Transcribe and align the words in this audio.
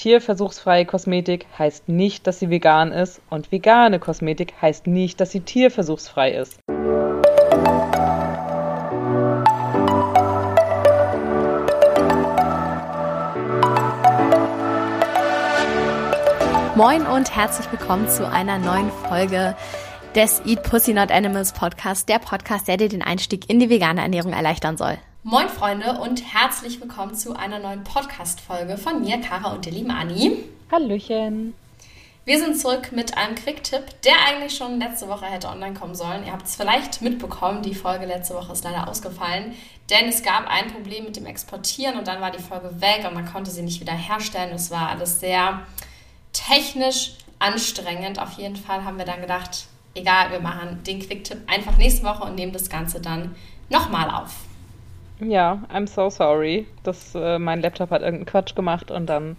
Tierversuchsfreie 0.00 0.86
Kosmetik 0.86 1.44
heißt 1.58 1.90
nicht, 1.90 2.26
dass 2.26 2.38
sie 2.38 2.48
vegan 2.48 2.90
ist 2.90 3.20
und 3.28 3.52
vegane 3.52 3.98
Kosmetik 3.98 4.54
heißt 4.62 4.86
nicht, 4.86 5.20
dass 5.20 5.30
sie 5.30 5.40
tierversuchsfrei 5.40 6.32
ist. 6.32 6.58
Moin 16.74 17.04
und 17.06 17.36
herzlich 17.36 17.70
willkommen 17.70 18.08
zu 18.08 18.26
einer 18.26 18.58
neuen 18.58 18.90
Folge 19.06 19.54
des 20.14 20.40
Eat 20.46 20.62
Pussy 20.62 20.94
Not 20.94 21.10
Animals 21.10 21.52
Podcast, 21.52 22.08
der 22.08 22.20
Podcast, 22.20 22.68
der 22.68 22.78
dir 22.78 22.88
den 22.88 23.02
Einstieg 23.02 23.50
in 23.50 23.60
die 23.60 23.68
vegane 23.68 24.00
Ernährung 24.00 24.32
erleichtern 24.32 24.78
soll. 24.78 24.96
Moin 25.22 25.50
Freunde 25.50 26.00
und 26.00 26.32
herzlich 26.32 26.80
willkommen 26.80 27.14
zu 27.14 27.36
einer 27.36 27.58
neuen 27.58 27.84
Podcast-Folge 27.84 28.78
von 28.78 29.02
mir, 29.02 29.20
Kara 29.20 29.52
und 29.52 29.66
der 29.66 29.72
lieben 29.72 29.90
Anni. 29.90 30.44
Hallöchen. 30.72 31.52
Wir 32.24 32.38
sind 32.38 32.58
zurück 32.58 32.92
mit 32.92 33.18
einem 33.18 33.34
Quick-Tipp, 33.34 34.00
der 34.02 34.14
eigentlich 34.26 34.56
schon 34.56 34.78
letzte 34.78 35.08
Woche 35.08 35.26
hätte 35.26 35.48
online 35.50 35.74
kommen 35.74 35.94
sollen. 35.94 36.24
Ihr 36.24 36.32
habt 36.32 36.46
es 36.46 36.56
vielleicht 36.56 37.02
mitbekommen, 37.02 37.60
die 37.60 37.74
Folge 37.74 38.06
letzte 38.06 38.34
Woche 38.34 38.52
ist 38.54 38.64
leider 38.64 38.88
ausgefallen, 38.88 39.54
denn 39.90 40.08
es 40.08 40.22
gab 40.22 40.48
ein 40.48 40.72
Problem 40.72 41.04
mit 41.04 41.16
dem 41.16 41.26
Exportieren 41.26 41.98
und 41.98 42.08
dann 42.08 42.22
war 42.22 42.30
die 42.30 42.42
Folge 42.42 42.80
weg 42.80 43.04
und 43.06 43.12
man 43.12 43.30
konnte 43.30 43.50
sie 43.50 43.60
nicht 43.62 43.82
wieder 43.82 43.92
herstellen. 43.92 44.54
Es 44.54 44.70
war 44.70 44.88
alles 44.88 45.20
sehr 45.20 45.66
technisch 46.32 47.12
anstrengend. 47.38 48.18
Auf 48.18 48.38
jeden 48.38 48.56
Fall 48.56 48.86
haben 48.86 48.96
wir 48.96 49.04
dann 49.04 49.20
gedacht, 49.20 49.66
egal, 49.94 50.30
wir 50.30 50.40
machen 50.40 50.82
den 50.84 50.98
Quick-Tipp 50.98 51.40
einfach 51.46 51.76
nächste 51.76 52.04
Woche 52.04 52.24
und 52.24 52.36
nehmen 52.36 52.54
das 52.54 52.70
Ganze 52.70 53.02
dann 53.02 53.36
nochmal 53.68 54.08
auf. 54.08 54.34
Ja, 55.20 55.62
I'm 55.72 55.86
so 55.86 56.10
sorry. 56.10 56.66
dass 56.82 57.14
äh, 57.14 57.38
mein 57.38 57.60
Laptop 57.60 57.90
hat 57.90 58.02
irgendeinen 58.02 58.26
Quatsch 58.26 58.54
gemacht 58.54 58.90
und 58.90 59.06
dann 59.06 59.36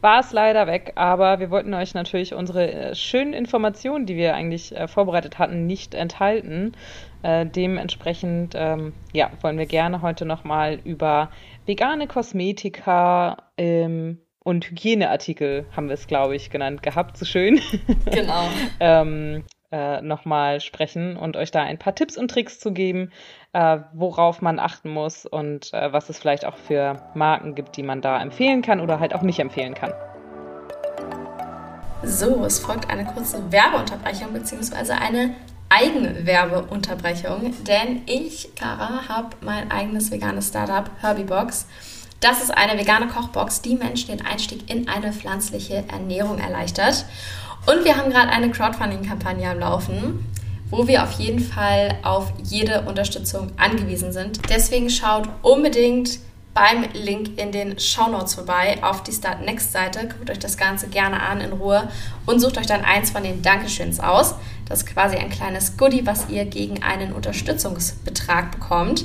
war 0.00 0.20
es 0.20 0.32
leider 0.32 0.66
weg. 0.66 0.92
Aber 0.96 1.40
wir 1.40 1.50
wollten 1.50 1.74
euch 1.74 1.94
natürlich 1.94 2.34
unsere 2.34 2.70
äh, 2.70 2.94
schönen 2.94 3.32
Informationen, 3.32 4.06
die 4.06 4.16
wir 4.16 4.34
eigentlich 4.34 4.76
äh, 4.76 4.86
vorbereitet 4.86 5.38
hatten, 5.38 5.66
nicht 5.66 5.94
enthalten. 5.94 6.72
Äh, 7.22 7.46
dementsprechend 7.46 8.54
ähm, 8.54 8.92
ja, 9.12 9.30
wollen 9.40 9.58
wir 9.58 9.66
gerne 9.66 10.02
heute 10.02 10.26
nochmal 10.26 10.78
über 10.84 11.30
vegane 11.66 12.06
Kosmetika 12.06 13.38
ähm, 13.56 14.18
und 14.44 14.68
Hygieneartikel, 14.68 15.64
haben 15.74 15.88
wir 15.88 15.94
es, 15.94 16.06
glaube 16.06 16.36
ich, 16.36 16.50
genannt 16.50 16.82
gehabt. 16.82 17.16
So 17.16 17.24
schön. 17.24 17.60
Genau. 18.12 18.44
ähm, 18.78 19.44
äh, 19.72 20.02
nochmal 20.02 20.60
sprechen 20.60 21.16
und 21.16 21.36
euch 21.36 21.50
da 21.50 21.62
ein 21.62 21.78
paar 21.78 21.94
Tipps 21.94 22.16
und 22.16 22.30
Tricks 22.30 22.60
zu 22.60 22.72
geben, 22.72 23.10
äh, 23.54 23.78
worauf 23.92 24.42
man 24.42 24.58
achten 24.58 24.90
muss 24.90 25.24
und 25.24 25.72
äh, 25.72 25.92
was 25.92 26.10
es 26.10 26.18
vielleicht 26.18 26.44
auch 26.44 26.56
für 26.56 27.00
Marken 27.14 27.54
gibt, 27.54 27.76
die 27.76 27.84
man 27.84 28.02
da 28.02 28.20
empfehlen 28.20 28.62
kann 28.62 28.80
oder 28.80 28.98
halt 29.00 29.14
auch 29.14 29.22
nicht 29.22 29.38
empfehlen 29.38 29.74
kann. 29.74 29.92
So, 32.02 32.44
es 32.44 32.58
folgt 32.58 32.90
eine 32.90 33.04
kurze 33.06 33.50
Werbeunterbrechung 33.50 34.32
bzw. 34.32 34.92
eine 34.92 35.34
Eigenwerbeunterbrechung, 35.70 37.54
denn 37.64 38.02
ich, 38.06 38.54
Kara, 38.56 39.08
habe 39.08 39.30
mein 39.40 39.70
eigenes 39.70 40.10
veganes 40.10 40.48
Startup 40.48 40.90
Herbiebox. 41.00 41.66
Das 42.20 42.42
ist 42.42 42.50
eine 42.50 42.78
vegane 42.78 43.06
Kochbox, 43.06 43.62
die 43.62 43.76
Menschen 43.76 44.16
den 44.16 44.26
Einstieg 44.26 44.70
in 44.70 44.88
eine 44.88 45.12
pflanzliche 45.12 45.84
Ernährung 45.88 46.38
erleichtert. 46.38 47.06
Und 47.66 47.84
wir 47.84 47.96
haben 47.96 48.10
gerade 48.10 48.30
eine 48.30 48.50
Crowdfunding-Kampagne 48.50 49.48
am 49.48 49.58
Laufen, 49.58 50.26
wo 50.76 50.88
wir 50.88 51.04
auf 51.04 51.12
jeden 51.12 51.38
Fall 51.38 51.96
auf 52.02 52.32
jede 52.42 52.82
Unterstützung 52.82 53.52
angewiesen 53.56 54.12
sind. 54.12 54.40
Deswegen 54.50 54.90
schaut 54.90 55.28
unbedingt 55.42 56.18
beim 56.52 56.84
Link 56.92 57.38
in 57.38 57.52
den 57.52 57.78
Show 57.78 58.08
Notes 58.08 58.34
vorbei 58.34 58.78
auf 58.82 59.02
die 59.02 59.12
Start 59.12 59.44
Next 59.44 59.72
Seite. 59.72 60.08
Guckt 60.08 60.30
euch 60.30 60.38
das 60.38 60.56
Ganze 60.56 60.88
gerne 60.88 61.20
an 61.20 61.40
in 61.40 61.52
Ruhe 61.52 61.88
und 62.26 62.40
sucht 62.40 62.58
euch 62.58 62.66
dann 62.66 62.84
eins 62.84 63.10
von 63.10 63.22
den 63.22 63.42
Dankeschöns 63.42 64.00
aus. 64.00 64.34
Das 64.68 64.80
ist 64.80 64.86
quasi 64.86 65.16
ein 65.16 65.30
kleines 65.30 65.76
Goodie, 65.76 66.06
was 66.06 66.28
ihr 66.28 66.44
gegen 66.44 66.82
einen 66.82 67.12
Unterstützungsbetrag 67.12 68.50
bekommt. 68.52 69.04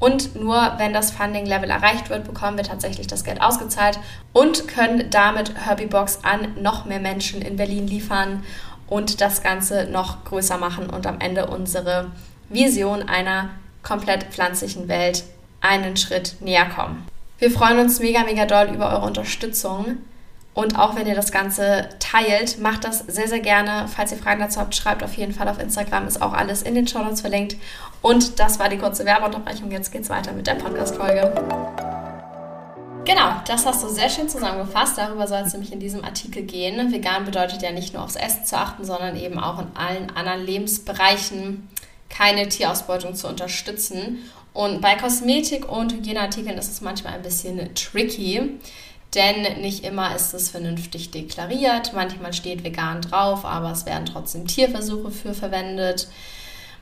Und 0.00 0.34
nur 0.34 0.74
wenn 0.78 0.94
das 0.94 1.10
Funding-Level 1.10 1.68
erreicht 1.68 2.08
wird, 2.08 2.24
bekommen 2.24 2.56
wir 2.56 2.64
tatsächlich 2.64 3.06
das 3.06 3.22
Geld 3.22 3.42
ausgezahlt 3.42 4.00
und 4.32 4.66
können 4.66 5.10
damit 5.10 5.54
Herbie-Box 5.66 6.20
an 6.22 6.54
noch 6.60 6.86
mehr 6.86 7.00
Menschen 7.00 7.42
in 7.42 7.56
Berlin 7.56 7.86
liefern 7.86 8.42
und 8.90 9.22
das 9.22 9.42
Ganze 9.42 9.86
noch 9.90 10.24
größer 10.24 10.58
machen 10.58 10.90
und 10.90 11.06
am 11.06 11.20
Ende 11.20 11.46
unsere 11.46 12.10
Vision 12.50 13.08
einer 13.08 13.48
komplett 13.82 14.24
pflanzlichen 14.24 14.88
Welt 14.88 15.24
einen 15.62 15.96
Schritt 15.96 16.36
näher 16.40 16.66
kommen. 16.66 17.06
Wir 17.38 17.50
freuen 17.50 17.78
uns 17.78 18.00
mega, 18.00 18.24
mega 18.24 18.44
doll 18.44 18.74
über 18.74 18.90
eure 18.90 19.06
Unterstützung. 19.06 19.98
Und 20.52 20.78
auch 20.78 20.96
wenn 20.96 21.06
ihr 21.06 21.14
das 21.14 21.30
Ganze 21.30 21.88
teilt, 22.00 22.58
macht 22.58 22.84
das 22.84 22.98
sehr, 23.06 23.28
sehr 23.28 23.38
gerne. 23.38 23.86
Falls 23.88 24.10
ihr 24.10 24.18
Fragen 24.18 24.40
dazu 24.40 24.60
habt, 24.60 24.74
schreibt 24.74 25.02
auf 25.02 25.14
jeden 25.14 25.32
Fall 25.32 25.48
auf 25.48 25.60
Instagram. 25.60 26.08
Ist 26.08 26.20
auch 26.20 26.32
alles 26.32 26.62
in 26.62 26.74
den 26.74 26.88
Show 26.88 26.98
Notes 26.98 27.20
verlinkt. 27.20 27.56
Und 28.02 28.40
das 28.40 28.58
war 28.58 28.68
die 28.68 28.78
kurze 28.78 29.06
Werbeunterbrechung. 29.06 29.70
Jetzt 29.70 29.92
geht's 29.92 30.10
weiter 30.10 30.32
mit 30.32 30.48
der 30.48 30.56
Podcast-Folge. 30.56 31.99
Genau, 33.10 33.32
das 33.44 33.66
hast 33.66 33.82
du 33.82 33.88
sehr 33.88 34.08
schön 34.08 34.28
zusammengefasst. 34.28 34.96
Darüber 34.96 35.26
soll 35.26 35.40
es 35.40 35.52
nämlich 35.52 35.72
in 35.72 35.80
diesem 35.80 36.04
Artikel 36.04 36.44
gehen. 36.44 36.92
Vegan 36.92 37.24
bedeutet 37.24 37.60
ja 37.60 37.72
nicht 37.72 37.92
nur 37.92 38.04
aufs 38.04 38.14
Essen 38.14 38.44
zu 38.44 38.56
achten, 38.56 38.84
sondern 38.84 39.16
eben 39.16 39.40
auch 39.40 39.58
in 39.58 39.66
allen 39.74 40.10
anderen 40.10 40.46
Lebensbereichen 40.46 41.68
keine 42.08 42.48
Tierausbeutung 42.48 43.16
zu 43.16 43.26
unterstützen. 43.26 44.20
Und 44.52 44.80
bei 44.80 44.94
Kosmetik 44.94 45.68
und 45.68 45.92
Hygieneartikeln 45.92 46.56
ist 46.56 46.70
es 46.70 46.82
manchmal 46.82 47.14
ein 47.14 47.22
bisschen 47.22 47.74
tricky. 47.74 48.60
Denn 49.16 49.60
nicht 49.60 49.84
immer 49.84 50.14
ist 50.14 50.32
es 50.32 50.50
vernünftig 50.50 51.10
deklariert. 51.10 51.92
Manchmal 51.92 52.32
steht 52.32 52.62
vegan 52.62 53.02
drauf, 53.02 53.44
aber 53.44 53.72
es 53.72 53.86
werden 53.86 54.06
trotzdem 54.06 54.46
Tierversuche 54.46 55.10
für 55.10 55.34
verwendet. 55.34 56.06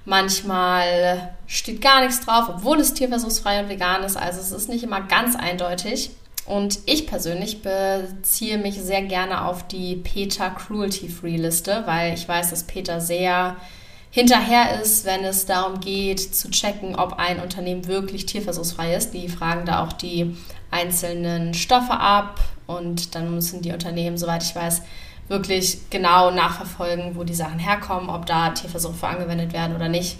Manchmal 0.05 1.35
steht 1.47 1.83
gar 1.83 2.01
nichts 2.01 2.25
drauf, 2.25 2.49
obwohl 2.49 2.81
es 2.81 2.95
tierversuchsfrei 2.95 3.61
und 3.61 3.69
vegan 3.69 4.03
ist. 4.05 4.17
Also 4.17 4.41
es 4.41 4.53
ist 4.53 4.69
nicht 4.69 4.83
immer 4.83 5.03
ganz 5.03 5.37
eindeutig. 5.37 6.11
Und 6.49 6.79
ich 6.87 7.07
persönlich 7.07 7.61
beziehe 7.61 8.57
mich 8.57 8.81
sehr 8.81 9.03
gerne 9.03 9.45
auf 9.45 9.69
die 9.69 9.97
PETA 9.97 10.49
Cruelty 10.49 11.11
Free 11.11 11.37
Liste, 11.37 11.83
weil 11.85 12.15
ich 12.15 12.27
weiß, 12.27 12.49
dass 12.49 12.63
PETA 12.63 13.01
sehr 13.01 13.57
hinterher 14.11 14.81
ist, 14.81 15.05
wenn 15.05 15.25
es 15.25 15.45
darum 15.45 15.79
geht, 15.81 16.21
zu 16.35 16.51
checken, 16.51 16.97
ob 16.97 17.19
ein 17.19 17.41
Unternehmen 17.41 17.87
wirklich 17.87 18.25
tierversuchsfrei 18.25 18.95
ist. 18.95 19.13
Die 19.13 19.29
fragen 19.29 19.67
da 19.67 19.85
auch 19.85 19.93
die 19.93 20.39
einzelnen 20.71 21.53
Stoffe 21.53 21.93
ab 21.93 22.41
und 22.67 23.15
dann 23.15 23.35
müssen 23.35 23.61
die 23.61 23.73
Unternehmen, 23.73 24.17
soweit 24.17 24.43
ich 24.43 24.57
weiß, 24.57 24.81
wirklich 25.29 25.91
genau 25.91 26.31
nachverfolgen, 26.31 27.15
wo 27.15 27.25
die 27.25 27.35
Sachen 27.35 27.59
herkommen, 27.59 28.09
ob 28.09 28.25
da 28.25 28.49
Tierversuche 28.53 29.07
angewendet 29.07 29.53
werden 29.53 29.77
oder 29.77 29.91
nicht. 29.91 30.17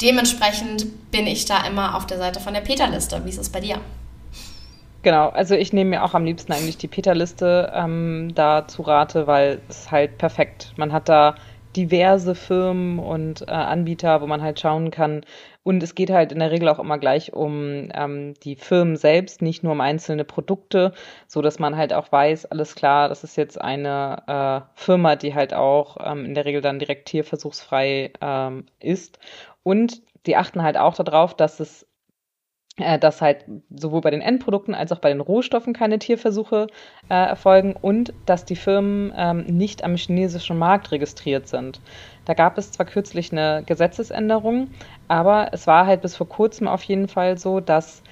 Dementsprechend 0.00 1.10
bin 1.10 1.26
ich 1.26 1.44
da 1.44 1.66
immer 1.66 1.94
auf 1.94 2.06
der 2.06 2.16
Seite 2.16 2.40
von 2.40 2.54
der 2.54 2.62
Peter-Liste. 2.62 3.22
Wie 3.26 3.28
ist 3.28 3.38
es 3.38 3.50
bei 3.50 3.60
dir? 3.60 3.82
Genau, 5.04 5.28
also 5.28 5.54
ich 5.54 5.74
nehme 5.74 5.90
mir 5.90 6.02
auch 6.02 6.14
am 6.14 6.24
liebsten 6.24 6.52
eigentlich 6.52 6.78
die 6.78 6.88
Peter-Liste 6.88 7.70
ähm, 7.74 8.30
da 8.34 8.66
zu 8.66 8.80
Rate, 8.80 9.26
weil 9.26 9.60
es 9.68 9.90
halt 9.90 10.16
perfekt. 10.16 10.72
Man 10.78 10.94
hat 10.94 11.10
da 11.10 11.34
diverse 11.76 12.34
Firmen 12.34 12.98
und 12.98 13.42
äh, 13.42 13.50
Anbieter, 13.50 14.22
wo 14.22 14.26
man 14.26 14.40
halt 14.40 14.60
schauen 14.60 14.90
kann. 14.90 15.20
Und 15.62 15.82
es 15.82 15.94
geht 15.94 16.08
halt 16.08 16.32
in 16.32 16.38
der 16.38 16.50
Regel 16.50 16.70
auch 16.70 16.78
immer 16.78 16.96
gleich 16.96 17.34
um 17.34 17.90
ähm, 17.92 18.32
die 18.44 18.56
Firmen 18.56 18.96
selbst, 18.96 19.42
nicht 19.42 19.62
nur 19.62 19.72
um 19.72 19.82
einzelne 19.82 20.24
Produkte, 20.24 20.94
so 21.26 21.42
dass 21.42 21.58
man 21.58 21.76
halt 21.76 21.92
auch 21.92 22.10
weiß, 22.10 22.46
alles 22.46 22.74
klar, 22.74 23.10
das 23.10 23.24
ist 23.24 23.36
jetzt 23.36 23.60
eine 23.60 24.22
äh, 24.26 24.80
Firma, 24.80 25.16
die 25.16 25.34
halt 25.34 25.52
auch 25.52 25.98
ähm, 26.02 26.24
in 26.24 26.34
der 26.34 26.46
Regel 26.46 26.62
dann 26.62 26.78
direkt 26.78 27.08
tierversuchsfrei 27.08 28.10
ähm, 28.22 28.64
ist. 28.80 29.18
Und 29.62 30.00
die 30.24 30.36
achten 30.36 30.62
halt 30.62 30.78
auch 30.78 30.94
darauf, 30.94 31.34
dass 31.34 31.60
es 31.60 31.86
dass 32.76 33.22
halt 33.22 33.44
sowohl 33.70 34.00
bei 34.00 34.10
den 34.10 34.20
Endprodukten 34.20 34.74
als 34.74 34.90
auch 34.90 34.98
bei 34.98 35.10
den 35.10 35.20
Rohstoffen 35.20 35.74
keine 35.74 36.00
Tierversuche 36.00 36.66
äh, 37.08 37.14
erfolgen 37.14 37.76
und 37.80 38.12
dass 38.26 38.44
die 38.44 38.56
Firmen 38.56 39.12
ähm, 39.16 39.44
nicht 39.44 39.84
am 39.84 39.94
chinesischen 39.94 40.58
Markt 40.58 40.90
registriert 40.90 41.46
sind. 41.46 41.80
Da 42.24 42.34
gab 42.34 42.58
es 42.58 42.72
zwar 42.72 42.86
kürzlich 42.86 43.30
eine 43.30 43.62
Gesetzesänderung, 43.64 44.70
aber 45.06 45.50
es 45.52 45.68
war 45.68 45.86
halt 45.86 46.02
bis 46.02 46.16
vor 46.16 46.28
kurzem 46.28 46.66
auf 46.66 46.82
jeden 46.82 47.06
Fall 47.06 47.38
so, 47.38 47.60
dass 47.60 48.02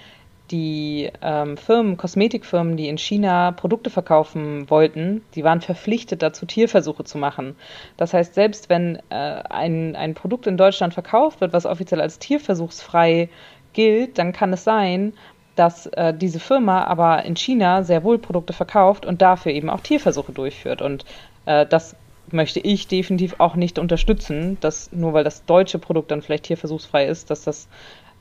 die 0.52 1.10
ähm, 1.22 1.56
Firmen, 1.56 1.96
Kosmetikfirmen, 1.96 2.76
die 2.76 2.88
in 2.88 2.98
China 2.98 3.52
Produkte 3.52 3.90
verkaufen 3.90 4.69
wollten, 4.69 5.22
die 5.34 5.44
waren 5.44 5.62
verpflichtet 5.62 6.22
dazu, 6.22 6.46
Tierversuche 6.46 7.04
zu 7.04 7.16
machen. 7.16 7.56
Das 7.96 8.12
heißt, 8.12 8.34
selbst 8.34 8.69
wenn 8.69 8.96
äh, 9.08 9.42
ein, 9.48 9.96
ein 9.96 10.14
Produkt 10.14 10.46
in 10.46 10.58
Deutschland 10.58 10.92
verkauft 10.92 11.40
wird, 11.40 11.52
was 11.52 11.64
offiziell 11.64 12.00
als 12.00 12.19
tierversuchsfrei 12.19 13.31
gilt, 13.72 14.19
dann 14.19 14.32
kann 14.32 14.52
es 14.52 14.64
sein, 14.64 15.12
dass 15.56 15.86
äh, 15.86 16.14
diese 16.14 16.40
Firma 16.40 16.84
aber 16.84 17.24
in 17.24 17.36
China 17.36 17.82
sehr 17.82 18.04
wohl 18.04 18.19
Produkte 18.19 18.52
verkauft 18.52 19.04
und 19.04 19.20
dafür 19.20 19.52
eben 19.52 19.69
auch 19.69 19.80
Tierversuche 19.80 20.32
durchführt. 20.32 20.80
Und 20.80 21.04
äh, 21.46 21.66
das 21.66 21.94
möchte 22.30 22.60
ich 22.60 22.88
definitiv 22.88 23.34
auch 23.38 23.54
nicht 23.54 23.78
unterstützen, 23.78 24.56
dass 24.60 24.90
nur 24.92 25.12
weil 25.12 25.24
das 25.24 25.44
deutsche 25.44 25.78
Produkt 25.78 26.10
dann 26.10 26.22
vielleicht 26.22 26.44
tierversuchsfrei 26.44 27.06
ist, 27.06 27.30
dass 27.30 27.44
das 27.44 27.69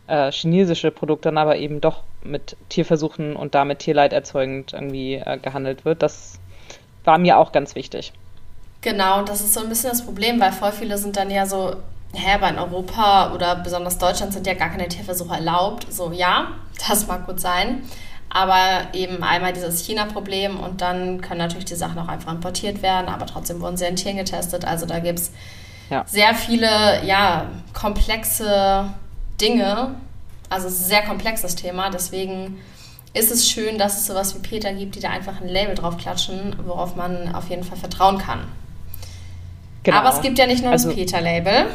äh, 0.08 0.32
chinesische 0.32 0.92
Produkt 0.92 1.26
dann 1.26 1.38
aber 1.38 1.58
eben 1.58 1.80
doch 1.80 2.04
mit 2.24 2.58
Tierversuchen 2.70 3.36
und 3.36 3.56
damit 3.56 3.80
Tierleid 3.80 4.12
erzeugend 4.14 4.74
irgendwie 4.74 5.16
äh, 5.16 5.38
gehandelt 5.38 5.86
wird. 5.86 6.04
Das 6.04 6.40
war 7.06 7.18
mir 7.18 7.38
auch 7.38 7.52
ganz 7.52 7.76
wichtig. 7.76 8.12
Genau, 8.82 9.24
das 9.24 9.42
ist 9.42 9.54
so 9.54 9.62
ein 9.62 9.70
bisschen 9.70 9.92
das 9.92 10.04
Problem, 10.04 10.40
weil 10.40 10.52
voll 10.52 10.72
viele 10.72 10.98
sind 10.98 11.16
dann 11.16 11.30
ja 11.30 11.46
so, 11.46 11.76
hä, 12.14 12.34
aber 12.36 12.50
in 12.50 12.60
Europa 12.60 13.34
oder 13.34 13.56
besonders 13.56 13.98
Deutschland 13.98 14.34
sind 14.34 14.48
ja 14.48 14.54
gar 14.54 14.70
keine 14.70 14.88
Tierversuche 14.88 15.36
erlaubt. 15.36 15.88
So, 15.92 16.12
ja, 16.12 16.48
das 16.88 17.08
mag 17.08 17.26
gut 17.26 17.40
sein. 17.40 17.84
Aber 18.30 18.88
eben 18.94 19.24
einmal 19.24 19.52
dieses 19.52 19.86
China-Problem 19.86 20.58
und 20.60 20.80
dann 20.80 21.20
können 21.20 21.40
natürlich 21.40 21.66
die 21.66 21.76
Sachen 21.76 22.00
auch 22.00 22.08
einfach 22.08 22.32
importiert 22.32 22.82
werden, 22.82 23.10
aber 23.10 23.26
trotzdem 23.26 23.60
wurden 23.60 23.76
sie 23.76 23.86
in 23.86 23.98
Tieren 23.98 24.16
getestet. 24.16 24.64
Also 24.64 24.86
da 24.86 25.00
gibt 25.00 25.20
es 25.20 25.32
ja. 25.90 26.06
sehr 26.08 26.34
viele, 26.34 27.04
ja, 27.06 27.48
komplexe 27.74 28.86
Dinge. 29.42 29.96
Also 30.50 30.68
es 30.68 30.76
ist 30.76 30.82
ein 30.84 30.90
sehr 30.90 31.04
komplexes 31.04 31.56
Thema. 31.56 31.90
Deswegen 31.90 32.62
ist 33.14 33.32
es 33.32 33.50
schön, 33.50 33.78
dass 33.78 33.98
es 33.98 34.08
sowas 34.08 34.34
wie 34.36 34.40
Peter 34.40 34.72
gibt, 34.72 34.96
die 34.96 35.02
da 35.02 35.10
einfach 35.10 35.42
ein 35.42 35.50
Label 35.50 35.76
drauf 35.76 35.98
klatschen, 35.98 36.56
worauf 36.66 36.96
man 36.96 37.36
auf 37.36 37.50
jeden 37.50 37.66
Fall 37.66 37.78
vertrauen 37.78 38.18
kann. 38.18 38.48
Genau. 39.84 39.98
Aber 39.98 40.16
es 40.16 40.22
gibt 40.22 40.38
ja 40.40 40.48
nicht 40.48 40.64
nur 40.64 40.72
also, 40.72 40.88
das 40.88 40.96
Peter-Label. 40.96 41.68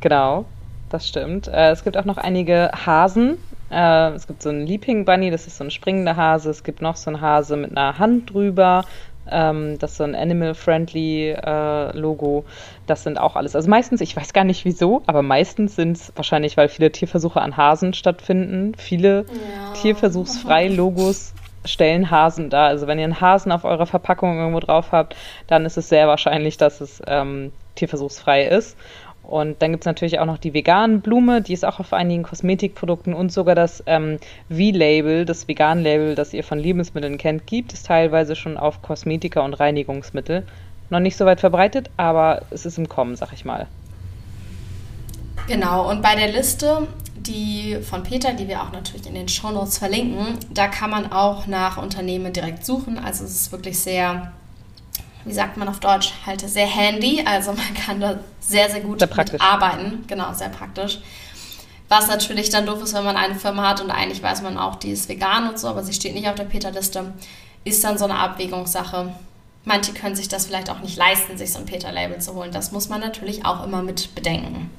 Genau, 0.00 0.44
das 0.90 1.06
stimmt. 1.08 1.48
Äh, 1.48 1.70
es 1.70 1.84
gibt 1.84 1.96
auch 1.96 2.04
noch 2.04 2.18
einige 2.18 2.70
Hasen, 2.86 3.38
äh, 3.70 4.10
es 4.12 4.26
gibt 4.26 4.42
so 4.42 4.48
einen 4.48 4.66
Leaping 4.66 5.04
Bunny, 5.04 5.30
das 5.30 5.46
ist 5.46 5.58
so 5.58 5.64
ein 5.64 5.70
springender 5.70 6.16
Hase. 6.16 6.50
Es 6.50 6.64
gibt 6.64 6.80
noch 6.80 6.96
so 6.96 7.10
einen 7.10 7.20
Hase 7.20 7.56
mit 7.56 7.76
einer 7.76 7.98
Hand 7.98 8.32
drüber. 8.32 8.84
Ähm, 9.30 9.78
das 9.78 9.92
ist 9.92 9.96
so 9.98 10.04
ein 10.04 10.14
Animal-Friendly 10.14 11.32
äh, 11.32 11.96
Logo. 11.98 12.44
Das 12.86 13.02
sind 13.02 13.18
auch 13.18 13.36
alles. 13.36 13.54
Also 13.54 13.68
meistens, 13.68 14.00
ich 14.00 14.16
weiß 14.16 14.32
gar 14.32 14.44
nicht 14.44 14.64
wieso, 14.64 15.02
aber 15.06 15.20
meistens 15.22 15.76
sind 15.76 15.98
es 15.98 16.12
wahrscheinlich, 16.16 16.56
weil 16.56 16.68
viele 16.68 16.90
Tierversuche 16.90 17.42
an 17.42 17.56
Hasen 17.56 17.92
stattfinden. 17.92 18.74
Viele 18.78 19.26
ja. 19.28 19.72
tierversuchsfreie 19.74 20.70
Logos 20.70 21.34
stellen 21.66 22.10
Hasen 22.10 22.48
dar. 22.48 22.68
Also 22.68 22.86
wenn 22.86 22.98
ihr 22.98 23.04
einen 23.04 23.20
Hasen 23.20 23.52
auf 23.52 23.64
eurer 23.64 23.84
Verpackung 23.84 24.38
irgendwo 24.38 24.60
drauf 24.60 24.92
habt, 24.92 25.14
dann 25.46 25.66
ist 25.66 25.76
es 25.76 25.90
sehr 25.90 26.08
wahrscheinlich, 26.08 26.56
dass 26.56 26.80
es 26.80 27.02
ähm, 27.06 27.52
tierversuchsfrei 27.74 28.46
ist. 28.46 28.78
Und 29.28 29.60
dann 29.60 29.72
gibt 29.72 29.82
es 29.82 29.86
natürlich 29.86 30.20
auch 30.20 30.24
noch 30.24 30.38
die 30.38 30.54
veganen 30.54 31.02
Blume, 31.02 31.42
die 31.42 31.52
ist 31.52 31.66
auch 31.66 31.80
auf 31.80 31.92
einigen 31.92 32.22
Kosmetikprodukten 32.22 33.12
und 33.12 33.30
sogar 33.30 33.54
das 33.54 33.82
ähm, 33.84 34.18
V-Label, 34.48 35.26
das 35.26 35.46
Vegan-Label, 35.46 36.14
das 36.14 36.32
ihr 36.32 36.42
von 36.42 36.58
Lebensmitteln 36.58 37.18
kennt, 37.18 37.46
gibt 37.46 37.74
es 37.74 37.82
teilweise 37.82 38.34
schon 38.36 38.56
auf 38.56 38.80
Kosmetika 38.80 39.42
und 39.42 39.52
Reinigungsmittel. 39.52 40.46
Noch 40.88 41.00
nicht 41.00 41.18
so 41.18 41.26
weit 41.26 41.40
verbreitet, 41.40 41.90
aber 41.98 42.40
es 42.48 42.64
ist 42.64 42.78
im 42.78 42.88
Kommen, 42.88 43.16
sag 43.16 43.34
ich 43.34 43.44
mal. 43.44 43.66
Genau, 45.46 45.90
und 45.90 46.00
bei 46.00 46.14
der 46.14 46.32
Liste, 46.32 46.88
die 47.16 47.76
von 47.82 48.04
Peter, 48.04 48.32
die 48.32 48.48
wir 48.48 48.62
auch 48.62 48.72
natürlich 48.72 49.06
in 49.06 49.14
den 49.14 49.28
Shownotes 49.28 49.76
verlinken, 49.76 50.38
da 50.54 50.68
kann 50.68 50.88
man 50.88 51.12
auch 51.12 51.46
nach 51.46 51.76
Unternehmen 51.76 52.32
direkt 52.32 52.64
suchen. 52.64 52.98
Also 52.98 53.24
es 53.24 53.32
ist 53.32 53.52
wirklich 53.52 53.78
sehr 53.78 54.32
wie 55.28 55.32
sagt 55.32 55.56
man 55.56 55.68
auf 55.68 55.80
Deutsch, 55.80 56.12
halt 56.26 56.40
sehr 56.40 56.66
handy. 56.66 57.22
Also 57.24 57.52
man 57.52 57.74
kann 57.74 58.00
da 58.00 58.18
sehr, 58.40 58.70
sehr 58.70 58.80
gut 58.80 59.00
sehr 59.00 59.40
arbeiten. 59.40 60.04
Genau, 60.06 60.32
sehr 60.32 60.48
praktisch. 60.48 60.98
Was 61.88 62.08
natürlich 62.08 62.50
dann 62.50 62.66
doof 62.66 62.82
ist, 62.82 62.94
wenn 62.94 63.04
man 63.04 63.16
eine 63.16 63.34
Firma 63.34 63.68
hat 63.70 63.80
und 63.80 63.90
eigentlich 63.90 64.22
weiß 64.22 64.42
man 64.42 64.58
auch, 64.58 64.76
die 64.76 64.90
ist 64.90 65.08
vegan 65.08 65.48
und 65.48 65.58
so, 65.58 65.68
aber 65.68 65.82
sie 65.82 65.94
steht 65.94 66.14
nicht 66.14 66.28
auf 66.28 66.34
der 66.34 66.44
Peter-Liste, 66.44 67.12
ist 67.64 67.82
dann 67.82 67.96
so 67.96 68.04
eine 68.04 68.18
Abwägungssache. 68.18 69.12
Manche 69.64 69.92
können 69.92 70.14
sich 70.14 70.28
das 70.28 70.46
vielleicht 70.46 70.70
auch 70.70 70.80
nicht 70.80 70.96
leisten, 70.96 71.38
sich 71.38 71.52
so 71.52 71.58
ein 71.58 71.66
Peter-Label 71.66 72.18
zu 72.18 72.34
holen. 72.34 72.52
Das 72.52 72.72
muss 72.72 72.88
man 72.88 73.00
natürlich 73.00 73.44
auch 73.44 73.64
immer 73.64 73.82
mit 73.82 74.14
bedenken. 74.14 74.70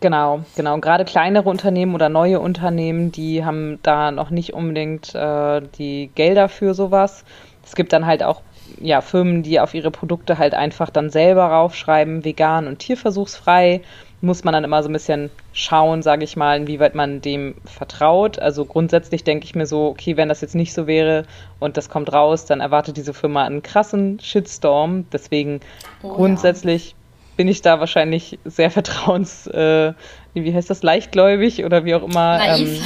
Genau, 0.00 0.44
genau. 0.54 0.74
Und 0.74 0.80
gerade 0.80 1.04
kleinere 1.04 1.48
Unternehmen 1.48 1.94
oder 1.94 2.08
neue 2.08 2.38
Unternehmen, 2.38 3.10
die 3.10 3.44
haben 3.44 3.78
da 3.82 4.10
noch 4.10 4.30
nicht 4.30 4.52
unbedingt 4.52 5.14
äh, 5.14 5.62
die 5.78 6.10
Gelder 6.14 6.48
für 6.48 6.74
sowas. 6.74 7.24
Es 7.64 7.74
gibt 7.74 7.92
dann 7.92 8.04
halt 8.04 8.22
auch 8.22 8.42
ja, 8.80 9.00
Firmen, 9.00 9.42
die 9.42 9.60
auf 9.60 9.74
ihre 9.74 9.90
Produkte 9.90 10.38
halt 10.38 10.54
einfach 10.54 10.90
dann 10.90 11.10
selber 11.10 11.44
raufschreiben, 11.44 12.24
vegan 12.24 12.66
und 12.66 12.78
tierversuchsfrei, 12.78 13.82
muss 14.24 14.42
man 14.42 14.54
dann 14.54 14.64
immer 14.64 14.82
so 14.82 14.88
ein 14.88 14.92
bisschen 14.92 15.30
schauen, 15.52 16.02
sage 16.02 16.24
ich 16.24 16.36
mal, 16.36 16.56
inwieweit 16.56 16.94
man 16.94 17.20
dem 17.20 17.54
vertraut. 17.64 18.38
Also 18.38 18.64
grundsätzlich 18.64 19.22
denke 19.22 19.44
ich 19.44 19.54
mir 19.54 19.66
so, 19.66 19.86
okay, 19.88 20.16
wenn 20.16 20.28
das 20.28 20.40
jetzt 20.40 20.54
nicht 20.54 20.72
so 20.72 20.86
wäre 20.86 21.24
und 21.60 21.76
das 21.76 21.88
kommt 21.88 22.12
raus, 22.12 22.46
dann 22.46 22.60
erwartet 22.60 22.96
diese 22.96 23.14
Firma 23.14 23.44
einen 23.44 23.62
krassen 23.62 24.18
Shitstorm. 24.20 25.06
Deswegen 25.12 25.60
oh, 26.02 26.14
grundsätzlich 26.14 26.90
ja. 26.90 26.96
bin 27.36 27.48
ich 27.48 27.62
da 27.62 27.80
wahrscheinlich 27.80 28.38
sehr 28.44 28.70
vertrauens, 28.70 29.46
äh, 29.46 29.92
wie 30.32 30.54
heißt 30.54 30.70
das, 30.70 30.82
leichtgläubig 30.82 31.64
oder 31.64 31.84
wie 31.84 31.94
auch 31.94 32.02
immer. 32.02 32.40
Ähm, 32.42 32.80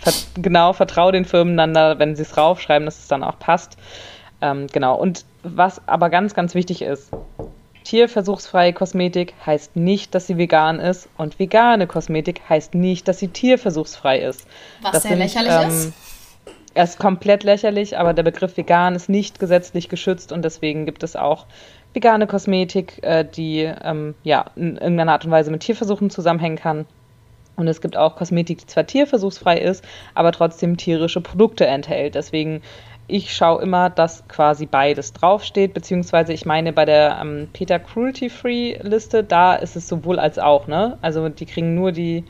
ver 0.00 0.12
genau, 0.34 0.72
vertraue 0.72 1.12
den 1.12 1.26
Firmen 1.26 1.56
dann 1.56 1.74
da, 1.74 1.98
wenn 1.98 2.16
sie 2.16 2.22
es 2.22 2.36
raufschreiben, 2.36 2.86
dass 2.86 2.98
es 2.98 3.08
dann 3.08 3.22
auch 3.22 3.38
passt. 3.38 3.76
Ähm, 4.40 4.66
genau. 4.68 4.96
Und 4.96 5.24
was 5.42 5.86
aber 5.86 6.10
ganz, 6.10 6.34
ganz 6.34 6.54
wichtig 6.54 6.82
ist, 6.82 7.10
tierversuchsfreie 7.84 8.72
Kosmetik 8.72 9.34
heißt 9.44 9.76
nicht, 9.76 10.14
dass 10.14 10.26
sie 10.26 10.36
vegan 10.36 10.78
ist 10.78 11.08
und 11.16 11.38
vegane 11.38 11.86
Kosmetik 11.86 12.42
heißt 12.48 12.74
nicht, 12.74 13.08
dass 13.08 13.18
sie 13.18 13.28
tierversuchsfrei 13.28 14.20
ist. 14.20 14.46
Was 14.82 14.92
das 14.92 15.02
sehr 15.04 15.12
sind, 15.12 15.20
lächerlich 15.20 15.52
ähm, 15.52 15.68
ist. 15.68 15.92
Er 16.74 16.84
ist 16.84 16.98
komplett 16.98 17.44
lächerlich, 17.44 17.98
aber 17.98 18.12
der 18.12 18.22
Begriff 18.22 18.56
vegan 18.56 18.94
ist 18.94 19.08
nicht 19.08 19.40
gesetzlich 19.40 19.88
geschützt 19.88 20.32
und 20.32 20.42
deswegen 20.42 20.86
gibt 20.86 21.02
es 21.02 21.16
auch 21.16 21.46
vegane 21.94 22.26
Kosmetik, 22.26 23.02
äh, 23.02 23.24
die 23.24 23.60
ähm, 23.60 24.14
ja 24.22 24.50
in 24.54 24.76
irgendeiner 24.76 25.12
Art 25.12 25.24
und 25.24 25.30
Weise 25.30 25.50
mit 25.50 25.62
Tierversuchen 25.62 26.10
zusammenhängen 26.10 26.58
kann. 26.58 26.86
Und 27.56 27.66
es 27.66 27.80
gibt 27.80 27.96
auch 27.96 28.14
Kosmetik, 28.14 28.58
die 28.58 28.66
zwar 28.66 28.86
tierversuchsfrei 28.86 29.58
ist, 29.58 29.84
aber 30.14 30.30
trotzdem 30.30 30.76
tierische 30.76 31.20
Produkte 31.20 31.66
enthält. 31.66 32.14
Deswegen 32.14 32.62
ich 33.08 33.34
schaue 33.34 33.62
immer, 33.62 33.88
dass 33.88 34.28
quasi 34.28 34.66
beides 34.66 35.14
draufsteht, 35.14 35.72
beziehungsweise 35.72 36.34
ich 36.34 36.44
meine 36.44 36.74
bei 36.74 36.84
der 36.84 37.18
ähm, 37.20 37.48
Peter 37.54 37.78
Cruelty 37.78 38.28
Free 38.28 38.78
Liste, 38.82 39.24
da 39.24 39.54
ist 39.54 39.76
es 39.76 39.88
sowohl 39.88 40.18
als 40.18 40.38
auch, 40.38 40.66
ne? 40.66 40.98
Also 41.00 41.28
die 41.30 41.46
kriegen 41.46 41.74
nur 41.74 41.90
die, 41.90 42.24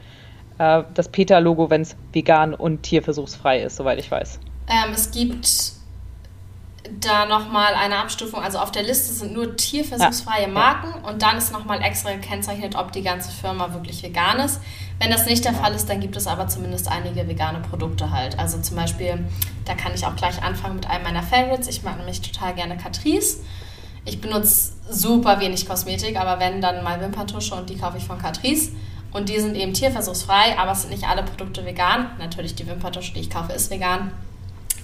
äh, 0.59 0.85
das 0.95 1.09
Peter-Logo, 1.09 1.69
wenn 1.69 1.83
es 1.83 1.97
vegan 2.13 2.55
und 2.55 2.85
tierversuchsfrei 2.85 3.63
ist, 3.63 3.77
soweit 3.77 3.99
ich 3.99 4.11
weiß. 4.11 4.39
Ähm, 4.69 4.93
es 4.93 5.11
gibt 5.11 5.78
da 7.01 7.27
nochmal 7.27 7.75
eine 7.75 7.99
Abstufung, 7.99 8.43
also 8.43 8.59
auf 8.59 8.71
der 8.71 8.83
Liste 8.83 9.13
sind 9.13 9.33
nur 9.33 9.57
tierversuchsfreie 9.57 10.43
ja. 10.43 10.49
Marken 10.49 10.89
ja. 11.03 11.09
und 11.09 11.23
dann 11.23 11.37
ist 11.37 11.53
nochmal 11.53 11.83
extra 11.83 12.13
gekennzeichnet, 12.13 12.75
ob 12.77 12.93
die 12.93 13.03
ganze 13.03 13.31
Firma 13.31 13.73
wirklich 13.73 14.03
vegan 14.03 14.41
ist. 14.41 14.61
Wenn 15.01 15.11
das 15.11 15.27
nicht 15.27 15.45
der 15.45 15.55
Fall 15.55 15.75
ist, 15.75 15.89
dann 15.89 16.01
gibt 16.01 16.17
es 16.17 16.27
aber 16.27 16.49
zumindest 16.49 16.89
einige 16.89 17.29
vegane 17.29 17.61
Produkte 17.61 18.11
halt. 18.11 18.39
Also 18.39 18.61
zum 18.61 18.77
Beispiel, 18.77 19.25
da 19.65 19.75
kann 19.75 19.93
ich 19.95 20.05
auch 20.07 20.17
gleich 20.17 20.43
anfangen 20.43 20.77
mit 20.77 20.89
einem 20.89 21.05
meiner 21.05 21.23
Favorites. 21.23 21.69
Ich 21.69 21.83
mag 21.83 21.97
nämlich 21.99 22.21
total 22.21 22.55
gerne 22.55 22.77
Catrice. 22.77 23.41
Ich 24.05 24.21
benutze 24.21 24.73
super 24.89 25.39
wenig 25.41 25.69
Kosmetik, 25.69 26.19
aber 26.19 26.41
wenn, 26.41 26.61
dann 26.61 26.83
mal 26.83 27.01
Wimperntusche 27.01 27.55
und 27.55 27.71
die 27.71 27.79
kaufe 27.79 27.99
ich 27.99 28.05
von 28.05 28.19
Catrice. 28.19 28.73
Und 29.13 29.29
die 29.29 29.39
sind 29.39 29.55
eben 29.55 29.73
tierversuchsfrei, 29.73 30.59
aber 30.59 30.73
es 30.73 30.83
sind 30.83 30.91
nicht 30.91 31.05
alle 31.05 31.23
Produkte 31.23 31.65
vegan. 31.65 32.11
Natürlich 32.19 32.55
die 32.55 32.67
Wimperntusche, 32.67 33.15
die 33.15 33.21
ich 33.21 33.31
kaufe, 33.31 33.53
ist 33.53 33.71
vegan 33.71 34.13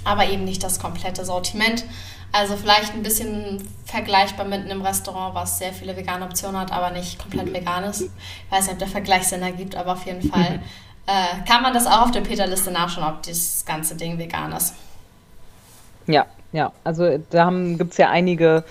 aber 0.04 0.28
eben 0.28 0.44
nicht 0.44 0.62
das 0.62 0.78
komplette 0.78 1.24
Sortiment. 1.24 1.84
Also 2.32 2.56
vielleicht 2.56 2.94
ein 2.94 3.02
bisschen 3.02 3.66
vergleichbar 3.86 4.44
mit 4.44 4.62
einem 4.62 4.82
Restaurant, 4.82 5.34
was 5.34 5.58
sehr 5.58 5.72
viele 5.72 5.96
vegane 5.96 6.24
Optionen 6.24 6.60
hat, 6.60 6.72
aber 6.72 6.90
nicht 6.90 7.18
komplett 7.18 7.52
vegan 7.52 7.84
ist. 7.84 8.02
Ich 8.02 8.10
weiß 8.50 8.64
nicht, 8.64 8.72
ob 8.72 8.78
der 8.80 8.88
Vergleich 8.88 9.28
Sinn 9.28 9.42
ergibt, 9.42 9.76
aber 9.76 9.92
auf 9.92 10.04
jeden 10.04 10.22
Fall 10.30 10.60
äh, 11.06 11.48
kann 11.48 11.62
man 11.62 11.72
das 11.72 11.86
auch 11.86 12.02
auf 12.02 12.10
der 12.10 12.22
Peter-Liste 12.22 12.70
nachschauen, 12.70 13.06
ob 13.06 13.22
das 13.22 13.64
ganze 13.64 13.94
Ding 13.94 14.18
vegan 14.18 14.52
ist. 14.52 14.74
Ja, 16.06 16.26
ja. 16.52 16.72
Also 16.82 17.18
da 17.30 17.50
gibt 17.50 17.92
es 17.92 17.98
ja 17.98 18.10
einige 18.10 18.64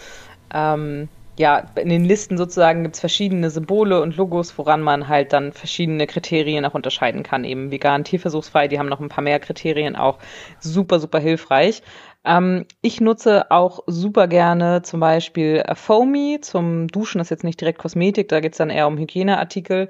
ähm, 0.54 1.08
ja, 1.38 1.66
in 1.76 1.90
den 1.90 2.06
Listen 2.06 2.38
sozusagen 2.38 2.84
gibt 2.84 2.96
es 2.96 3.00
verschiedene 3.00 3.50
Symbole 3.50 4.02
und 4.02 4.16
Logos, 4.16 4.56
woran 4.58 4.82
man 4.82 5.08
halt 5.08 5.34
dann 5.34 5.52
verschiedene 5.52 6.06
Kriterien 6.06 6.64
auch 6.66 6.76
unterscheiden 6.76 7.24
kann. 7.24 7.44
Eben 7.44 7.72
vegan, 7.72 8.04
tierversuchsfrei, 8.04 8.68
die 8.68 8.78
haben 8.78 8.90
noch 8.90 9.00
ein 9.00 9.10
paar 9.10 9.24
mehr 9.24 9.40
Kriterien 9.40 9.96
auch. 9.96 10.20
Super, 10.60 11.00
super 11.00 11.20
hilfreich. 11.20 11.82
Ähm, 12.24 12.66
ich 12.82 13.02
nutze 13.02 13.50
auch 13.50 13.80
super 13.88 14.28
gerne 14.28 14.84
zum 14.84 15.00
Beispiel 15.00 15.64
Foamy 15.74 16.40
zum 16.42 16.88
Duschen, 16.88 17.18
das 17.18 17.28
ist 17.28 17.32
jetzt 17.32 17.44
nicht 17.44 17.60
direkt 17.60 17.80
Kosmetik, 17.80 18.30
da 18.30 18.40
geht's 18.40 18.58
dann 18.58 18.70
eher 18.70 18.88
um 18.88 18.98
Hygieneartikel. 18.98 19.90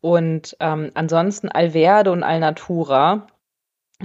Und 0.00 0.56
ähm, 0.60 0.92
ansonsten 0.94 1.48
Alverde 1.48 2.12
und 2.12 2.22
Alnatura. 2.22 3.26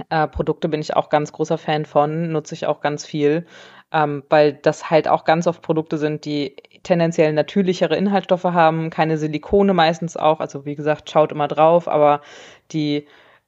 Äh, 0.08 0.28
Produkte 0.28 0.68
bin 0.68 0.80
ich 0.80 0.96
auch 0.96 1.08
ganz 1.08 1.32
großer 1.32 1.58
Fan 1.58 1.84
von, 1.84 2.32
nutze 2.32 2.54
ich 2.54 2.66
auch 2.66 2.80
ganz 2.80 3.06
viel 3.06 3.46
ähm, 3.92 4.22
weil 4.28 4.52
das 4.54 4.90
halt 4.90 5.08
auch 5.08 5.24
ganz 5.24 5.46
oft 5.46 5.62
Produkte 5.62 5.98
sind, 5.98 6.24
die 6.24 6.56
tendenziell 6.82 7.32
natürlichere 7.32 7.96
Inhaltsstoffe 7.96 8.44
haben, 8.44 8.90
keine 8.90 9.18
Silikone 9.18 9.74
meistens 9.74 10.16
auch. 10.16 10.40
Also 10.40 10.64
wie 10.64 10.76
gesagt, 10.76 11.10
schaut 11.10 11.32
immer 11.32 11.48
drauf, 11.48 11.88
aber 11.88 12.20
die 12.72 13.06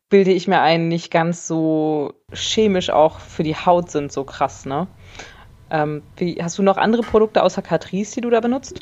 bilde 0.08 0.32
ich 0.32 0.46
mir 0.46 0.60
ein, 0.60 0.88
nicht 0.88 1.10
ganz 1.10 1.46
so 1.46 2.12
chemisch 2.32 2.90
auch 2.90 3.18
für 3.18 3.42
die 3.42 3.56
Haut 3.56 3.90
sind, 3.90 4.12
so 4.12 4.24
krass, 4.24 4.66
ne? 4.66 4.86
Ähm, 5.70 6.02
wie, 6.16 6.36
hast 6.42 6.58
du 6.58 6.62
noch 6.62 6.76
andere 6.76 7.02
Produkte 7.02 7.42
außer 7.42 7.62
Catrice, 7.62 8.16
die 8.16 8.20
du 8.20 8.28
da 8.28 8.40
benutzt? 8.40 8.80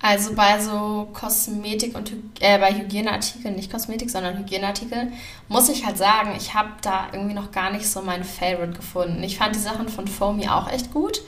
Also 0.00 0.34
bei 0.34 0.60
so 0.60 1.08
Kosmetik 1.12 1.96
und 1.96 2.12
äh, 2.40 2.58
bei 2.58 2.72
Hygieneartikeln, 2.72 3.56
nicht 3.56 3.70
Kosmetik, 3.70 4.10
sondern 4.10 4.38
Hygieneartikel, 4.38 5.12
muss 5.48 5.68
ich 5.68 5.84
halt 5.84 5.98
sagen, 5.98 6.34
ich 6.36 6.54
habe 6.54 6.70
da 6.82 7.08
irgendwie 7.12 7.34
noch 7.34 7.50
gar 7.50 7.70
nicht 7.70 7.88
so 7.88 8.02
mein 8.02 8.22
Favorite 8.22 8.74
gefunden. 8.74 9.22
Ich 9.24 9.38
fand 9.38 9.56
die 9.56 9.60
Sachen 9.60 9.88
von 9.88 10.06
Foamy 10.06 10.48
auch 10.48 10.70
echt 10.70 10.92
gut, 10.92 11.22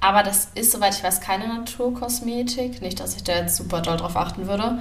aber 0.00 0.22
das 0.22 0.48
ist, 0.54 0.72
soweit 0.72 0.94
ich 0.94 1.04
weiß, 1.04 1.20
keine 1.20 1.46
Naturkosmetik. 1.48 2.80
Nicht, 2.80 3.00
dass 3.00 3.16
ich 3.16 3.24
da 3.24 3.34
jetzt 3.34 3.56
super 3.56 3.80
doll 3.80 3.98
drauf 3.98 4.16
achten 4.16 4.46
würde. 4.46 4.78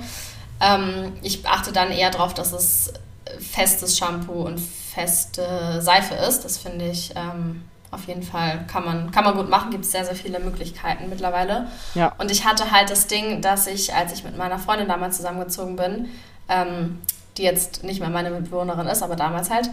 Ähm, 0.61 1.13
ich 1.21 1.47
achte 1.47 1.71
dann 1.71 1.91
eher 1.91 2.09
darauf, 2.09 2.33
dass 2.33 2.53
es 2.53 2.93
festes 3.39 3.97
Shampoo 3.97 4.45
und 4.45 4.59
feste 4.59 5.81
Seife 5.81 6.15
ist. 6.15 6.45
Das 6.45 6.57
finde 6.57 6.85
ich 6.89 7.13
ähm, 7.15 7.63
auf 7.91 8.05
jeden 8.07 8.23
Fall, 8.23 8.65
kann 8.67 8.85
man, 8.85 9.11
kann 9.11 9.23
man 9.23 9.35
gut 9.35 9.49
machen. 9.49 9.71
Gibt 9.71 9.85
es 9.85 9.91
sehr, 9.91 10.05
sehr 10.05 10.15
viele 10.15 10.39
Möglichkeiten 10.39 11.09
mittlerweile. 11.09 11.67
Ja. 11.95 12.13
Und 12.17 12.31
ich 12.31 12.45
hatte 12.45 12.71
halt 12.71 12.89
das 12.89 13.07
Ding, 13.07 13.41
dass 13.41 13.67
ich, 13.67 13.93
als 13.93 14.13
ich 14.13 14.23
mit 14.23 14.37
meiner 14.37 14.59
Freundin 14.59 14.87
damals 14.87 15.17
zusammengezogen 15.17 15.75
bin, 15.75 16.09
ähm, 16.47 17.01
die 17.37 17.43
jetzt 17.43 17.83
nicht 17.83 17.99
mehr 17.99 18.09
meine 18.09 18.31
Mitbewohnerin 18.31 18.87
ist, 18.87 19.01
aber 19.01 19.15
damals 19.15 19.49
halt, 19.49 19.69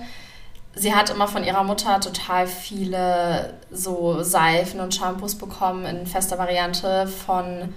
sie 0.76 0.95
hat 0.95 1.11
immer 1.11 1.26
von 1.26 1.42
ihrer 1.42 1.64
Mutter 1.64 1.99
total 2.00 2.47
viele 2.47 3.54
so 3.71 4.23
Seifen 4.23 4.80
und 4.80 4.95
Shampoos 4.95 5.35
bekommen 5.35 5.85
in 5.87 6.06
fester 6.06 6.38
Variante 6.38 7.06
von 7.06 7.75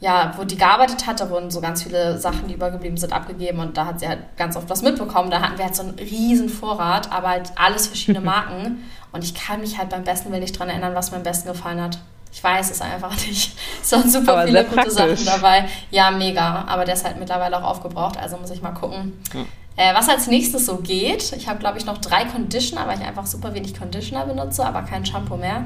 ja, 0.00 0.32
wo 0.38 0.44
die 0.44 0.56
gearbeitet 0.56 1.06
hat, 1.06 1.20
da 1.20 1.28
wurden 1.28 1.50
so 1.50 1.60
ganz 1.60 1.82
viele 1.82 2.16
Sachen, 2.16 2.48
die 2.48 2.54
übergeblieben 2.54 2.96
sind, 2.96 3.12
abgegeben 3.12 3.58
und 3.60 3.76
da 3.76 3.84
hat 3.84 4.00
sie 4.00 4.08
halt 4.08 4.20
ganz 4.38 4.56
oft 4.56 4.70
was 4.70 4.80
mitbekommen. 4.80 5.30
Da 5.30 5.42
hatten 5.42 5.58
wir 5.58 5.66
halt 5.66 5.76
so 5.76 5.82
einen 5.82 5.98
riesen 5.98 6.48
Vorrat, 6.48 7.12
aber 7.12 7.28
halt 7.28 7.52
alles 7.56 7.86
verschiedene 7.86 8.20
Marken 8.24 8.82
und 9.12 9.22
ich 9.22 9.34
kann 9.34 9.60
mich 9.60 9.76
halt 9.76 9.90
beim 9.90 10.02
besten 10.02 10.30
Willen 10.30 10.40
nicht 10.40 10.58
dran 10.58 10.70
erinnern, 10.70 10.94
was 10.94 11.10
mir 11.10 11.18
am 11.18 11.22
besten 11.22 11.48
gefallen 11.48 11.82
hat. 11.82 11.98
Ich 12.32 12.42
weiß 12.42 12.70
es 12.70 12.80
einfach 12.80 13.14
nicht. 13.26 13.58
Es 13.82 13.92
waren 13.92 14.08
super 14.08 14.32
aber 14.32 14.46
viele 14.46 14.64
gute 14.64 14.90
Sachen 14.90 15.24
dabei. 15.26 15.68
Ja, 15.90 16.10
mega. 16.10 16.64
Aber 16.66 16.86
der 16.86 16.94
ist 16.94 17.04
halt 17.04 17.18
mittlerweile 17.18 17.58
auch 17.58 17.68
aufgebraucht, 17.68 18.16
also 18.16 18.38
muss 18.38 18.50
ich 18.50 18.62
mal 18.62 18.72
gucken. 18.72 19.22
Ja. 19.34 19.44
Äh, 19.80 19.94
was 19.94 20.10
als 20.10 20.26
nächstes 20.26 20.66
so 20.66 20.76
geht, 20.76 21.32
ich 21.32 21.48
habe 21.48 21.58
glaube 21.58 21.78
ich 21.78 21.86
noch 21.86 21.96
drei 21.96 22.26
Conditioner, 22.26 22.86
weil 22.86 22.98
ich 22.98 23.06
einfach 23.06 23.24
super 23.24 23.54
wenig 23.54 23.74
Conditioner 23.78 24.26
benutze, 24.26 24.62
aber 24.66 24.82
kein 24.82 25.06
Shampoo 25.06 25.38
mehr. 25.38 25.64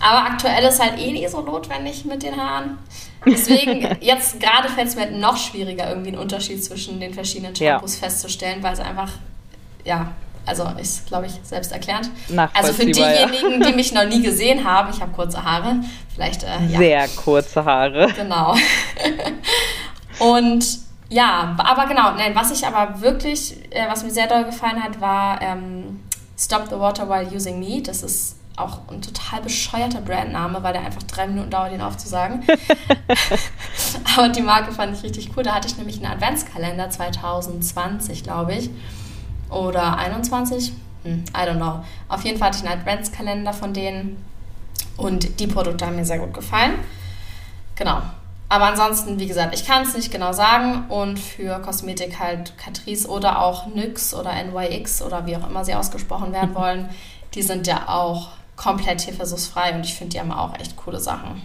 Aber 0.00 0.26
aktuell 0.26 0.64
ist 0.64 0.82
halt 0.82 0.98
eh 0.98 1.12
nicht 1.12 1.30
so 1.30 1.42
notwendig 1.42 2.04
mit 2.04 2.24
den 2.24 2.36
Haaren. 2.36 2.78
Deswegen, 3.24 3.86
jetzt 4.00 4.40
gerade 4.40 4.68
fällt 4.68 4.88
es 4.88 4.96
mir 4.96 5.02
halt 5.02 5.16
noch 5.16 5.36
schwieriger, 5.36 5.88
irgendwie 5.88 6.08
einen 6.08 6.18
Unterschied 6.18 6.64
zwischen 6.64 6.98
den 6.98 7.14
verschiedenen 7.14 7.54
Shampoos 7.54 8.00
ja. 8.00 8.08
festzustellen, 8.08 8.64
weil 8.64 8.72
es 8.72 8.80
einfach, 8.80 9.10
ja, 9.84 10.08
also 10.44 10.64
ist, 10.80 11.06
glaube 11.06 11.26
ich, 11.26 11.34
selbst 11.44 11.70
erklärt. 11.70 12.10
Also 12.54 12.72
für 12.72 12.86
diejenigen, 12.86 13.60
ja. 13.60 13.68
die 13.68 13.76
mich 13.76 13.92
noch 13.92 14.06
nie 14.06 14.22
gesehen 14.24 14.64
haben, 14.64 14.90
ich 14.92 15.00
habe 15.00 15.12
kurze 15.12 15.44
Haare, 15.44 15.76
vielleicht. 16.12 16.42
Äh, 16.42 16.66
ja. 16.68 16.78
Sehr 16.78 17.08
kurze 17.10 17.64
Haare. 17.64 18.08
Genau. 18.16 18.56
Und 20.18 20.82
ja, 21.12 21.54
aber 21.58 21.86
genau, 21.86 22.12
nein, 22.12 22.34
was 22.34 22.50
ich 22.50 22.66
aber 22.66 23.00
wirklich, 23.00 23.56
äh, 23.70 23.88
was 23.88 24.02
mir 24.02 24.10
sehr 24.10 24.26
doll 24.26 24.44
gefallen 24.44 24.82
hat, 24.82 25.00
war 25.00 25.40
ähm, 25.42 26.00
Stop 26.38 26.68
the 26.68 26.78
Water 26.78 27.08
While 27.08 27.28
Using 27.34 27.60
Me. 27.60 27.82
Das 27.82 28.02
ist 28.02 28.36
auch 28.56 28.80
ein 28.88 29.02
total 29.02 29.42
bescheuerter 29.42 30.00
Brandname, 30.00 30.62
weil 30.62 30.72
der 30.72 30.84
einfach 30.84 31.02
drei 31.02 31.26
Minuten 31.26 31.50
dauert, 31.50 31.72
ihn 31.72 31.80
aufzusagen. 31.80 32.42
Aber 34.16 34.28
die 34.30 34.42
Marke 34.42 34.72
fand 34.72 34.96
ich 34.96 35.02
richtig 35.02 35.30
cool. 35.36 35.42
Da 35.42 35.54
hatte 35.54 35.68
ich 35.68 35.76
nämlich 35.76 35.96
einen 35.96 36.12
Adventskalender 36.12 36.90
2020, 36.90 38.24
glaube 38.24 38.54
ich. 38.54 38.70
Oder 39.50 39.98
21. 39.98 40.72
Hm, 41.04 41.24
I 41.30 41.48
don't 41.48 41.56
know. 41.56 41.84
Auf 42.08 42.24
jeden 42.24 42.38
Fall 42.38 42.48
hatte 42.48 42.58
ich 42.58 42.70
einen 42.70 42.80
Adventskalender 42.80 43.52
von 43.52 43.74
denen. 43.74 44.24
Und 44.96 45.40
die 45.40 45.46
Produkte 45.46 45.86
haben 45.86 45.96
mir 45.96 46.04
sehr 46.04 46.18
gut 46.18 46.34
gefallen. 46.34 46.74
Genau. 47.74 48.02
Aber 48.52 48.66
ansonsten, 48.66 49.18
wie 49.18 49.26
gesagt, 49.26 49.54
ich 49.54 49.66
kann 49.66 49.82
es 49.82 49.96
nicht 49.96 50.12
genau 50.12 50.34
sagen. 50.34 50.84
Und 50.90 51.18
für 51.18 51.58
Kosmetik 51.60 52.20
halt 52.20 52.52
Catrice 52.58 53.08
oder 53.08 53.40
auch 53.40 53.66
NYX 53.66 54.12
oder 54.12 54.30
NYX 54.44 55.00
oder 55.00 55.24
wie 55.24 55.38
auch 55.38 55.48
immer 55.48 55.64
sie 55.64 55.74
ausgesprochen 55.74 56.34
werden 56.34 56.54
wollen, 56.54 56.90
die 57.32 57.40
sind 57.40 57.66
ja 57.66 57.88
auch 57.88 58.32
komplett 58.56 58.98
tierversuchsfrei 58.98 59.74
und 59.74 59.86
ich 59.86 59.94
finde, 59.94 60.12
die 60.12 60.20
haben 60.20 60.32
auch 60.32 60.54
echt 60.60 60.76
coole 60.76 61.00
Sachen. 61.00 61.40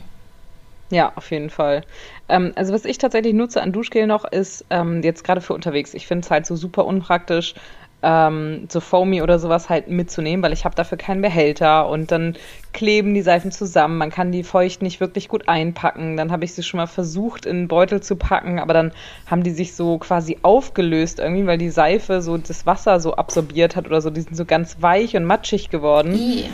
Ja, 0.89 1.13
auf 1.15 1.31
jeden 1.31 1.49
Fall. 1.49 1.83
Ähm, 2.27 2.51
also 2.57 2.73
was 2.73 2.83
ich 2.83 2.97
tatsächlich 2.97 3.33
nutze 3.33 3.61
an 3.61 3.71
Duschgel 3.71 4.05
noch 4.05 4.25
ist, 4.25 4.65
ähm, 4.69 5.01
jetzt 5.01 5.23
gerade 5.23 5.39
für 5.39 5.53
unterwegs, 5.53 5.93
ich 5.93 6.07
finde 6.07 6.25
es 6.25 6.31
halt 6.31 6.45
so 6.45 6.57
super 6.57 6.83
unpraktisch, 6.83 7.55
ähm, 8.04 8.68
so 8.70 8.80
Foamy 8.80 9.22
oder 9.22 9.39
sowas 9.39 9.70
halt 9.70 9.88
mitzunehmen, 9.88 10.44
weil 10.44 10.54
ich 10.54 10.66
habe 10.66 10.75
dafür 10.75 10.98
keinen 10.98 11.22
Behälter 11.22 11.89
und 11.89 12.12
dann 12.12 12.36
kleben 12.72 13.13
die 13.16 13.24
Seifen 13.24 13.51
zusammen. 13.51 13.98
Man 13.98 14.12
kann 14.12 14.32
die 14.32 14.44
feucht 14.44 14.84
nicht 14.84 15.00
wirklich 15.00 15.27
gut 15.27 15.48
einpacken. 15.48 16.16
Dann 16.16 16.32
habe 16.32 16.46
ich 16.46 16.54
sie 16.54 16.62
schon 16.62 16.77
mal 16.77 16.86
versucht 16.86 17.46
in 17.46 17.58
einen 17.58 17.68
Beutel 17.68 18.01
zu 18.01 18.16
packen, 18.16 18.60
aber 18.60 18.74
dann 18.74 18.92
haben 19.25 19.42
die 19.42 19.51
sich 19.51 19.75
so 19.75 19.98
quasi 19.98 20.38
aufgelöst 20.44 21.20
irgendwie, 21.20 21.48
weil 21.48 21.58
die 21.58 21.72
Seife 21.72 22.22
so 22.22 22.38
das 22.38 22.66
Wasser 22.68 23.00
so 23.00 23.16
absorbiert 23.16 23.75
hat 23.75 23.88
oder 23.88 24.00
so. 24.00 24.12
Die 24.12 24.22
sind 24.22 24.38
so 24.38 24.46
ganz 24.46 24.77
weich 24.80 25.16
und 25.16 25.25
matschig 25.25 25.70
geworden. 25.70 26.13
Yeah. 26.13 26.50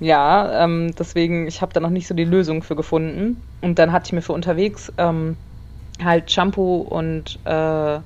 Ja, 0.00 0.64
ähm, 0.64 0.94
deswegen, 0.98 1.46
ich 1.46 1.62
habe 1.62 1.72
da 1.72 1.78
noch 1.78 1.90
nicht 1.90 2.08
so 2.08 2.14
die 2.14 2.24
Lösung 2.24 2.64
für 2.64 2.74
gefunden. 2.74 3.40
Und 3.60 3.78
dann 3.78 3.92
hatte 3.92 4.06
ich 4.06 4.12
mir 4.12 4.22
für 4.22 4.32
unterwegs 4.32 4.92
ähm, 4.98 5.36
halt 6.02 6.32
Shampoo 6.32 6.78
und 6.78 7.38
äh, 7.44 8.00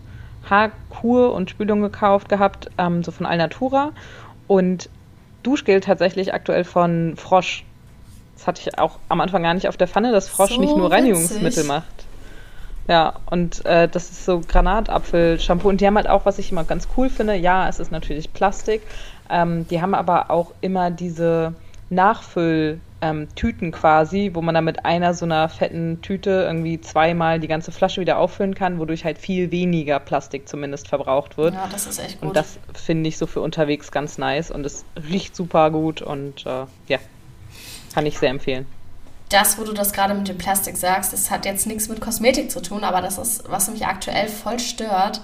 Haarkur 0.48 1.32
und 1.32 1.50
Spülung 1.50 1.80
gekauft 1.80 2.28
gehabt, 2.28 2.70
ähm, 2.78 3.02
so 3.02 3.10
von 3.10 3.26
Alnatura. 3.26 3.92
Und 4.46 4.88
Duschgel 5.42 5.80
tatsächlich 5.80 6.34
aktuell 6.34 6.64
von 6.64 7.14
Frosch. 7.16 7.64
Das 8.36 8.46
hatte 8.46 8.60
ich 8.60 8.78
auch 8.78 8.98
am 9.08 9.20
Anfang 9.20 9.42
gar 9.42 9.54
nicht 9.54 9.68
auf 9.68 9.76
der 9.76 9.88
Pfanne, 9.88 10.12
dass 10.12 10.28
Frosch 10.28 10.54
so 10.54 10.60
nicht 10.60 10.76
nur 10.76 10.90
Reinigungsmittel 10.90 11.46
witzig. 11.46 11.66
macht. 11.66 12.06
Ja, 12.88 13.14
und 13.30 13.64
äh, 13.66 13.88
das 13.88 14.10
ist 14.10 14.24
so 14.24 14.40
Granatapfel-Shampoo. 14.40 15.68
Und 15.68 15.80
die 15.80 15.86
haben 15.86 15.96
halt 15.96 16.08
auch, 16.08 16.24
was 16.24 16.38
ich 16.38 16.52
immer 16.52 16.64
ganz 16.64 16.86
cool 16.96 17.10
finde, 17.10 17.34
ja, 17.34 17.68
es 17.68 17.80
ist 17.80 17.90
natürlich 17.90 18.32
Plastik. 18.32 18.82
Ähm, 19.28 19.66
die 19.68 19.82
haben 19.82 19.94
aber 19.94 20.30
auch 20.30 20.52
immer 20.60 20.90
diese 20.90 21.54
Nachfülltüten 21.90 22.85
ähm, 23.00 23.28
quasi, 23.72 24.30
wo 24.32 24.42
man 24.42 24.54
dann 24.54 24.64
mit 24.64 24.84
einer 24.84 25.14
so 25.14 25.24
einer 25.24 25.48
fetten 25.48 26.00
Tüte 26.00 26.30
irgendwie 26.46 26.80
zweimal 26.80 27.40
die 27.40 27.48
ganze 27.48 27.72
Flasche 27.72 28.00
wieder 28.00 28.18
auffüllen 28.18 28.54
kann, 28.54 28.78
wodurch 28.78 29.04
halt 29.04 29.18
viel 29.18 29.50
weniger 29.50 29.98
Plastik 30.00 30.48
zumindest 30.48 30.88
verbraucht 30.88 31.36
wird. 31.36 31.54
Ja, 31.54 31.68
das 31.70 31.86
ist 31.86 31.98
echt 31.98 32.20
gut. 32.20 32.28
Und 32.28 32.36
das 32.36 32.58
finde 32.74 33.08
ich 33.08 33.18
so 33.18 33.26
für 33.26 33.40
unterwegs 33.40 33.92
ganz 33.92 34.18
nice 34.18 34.50
und 34.50 34.64
es 34.64 34.84
riecht 35.08 35.36
super 35.36 35.70
gut 35.70 36.00
und 36.02 36.46
äh, 36.46 36.64
ja, 36.88 36.98
kann 37.94 38.06
ich 38.06 38.18
sehr 38.18 38.30
empfehlen. 38.30 38.66
Das, 39.28 39.58
wo 39.58 39.64
du 39.64 39.72
das 39.72 39.92
gerade 39.92 40.14
mit 40.14 40.28
dem 40.28 40.38
Plastik 40.38 40.76
sagst, 40.76 41.12
das 41.12 41.30
hat 41.30 41.44
jetzt 41.44 41.66
nichts 41.66 41.88
mit 41.88 42.00
Kosmetik 42.00 42.50
zu 42.50 42.62
tun, 42.62 42.84
aber 42.84 43.02
das 43.02 43.18
ist, 43.18 43.50
was 43.50 43.68
mich 43.68 43.84
aktuell 43.84 44.28
voll 44.28 44.60
stört, 44.60 45.20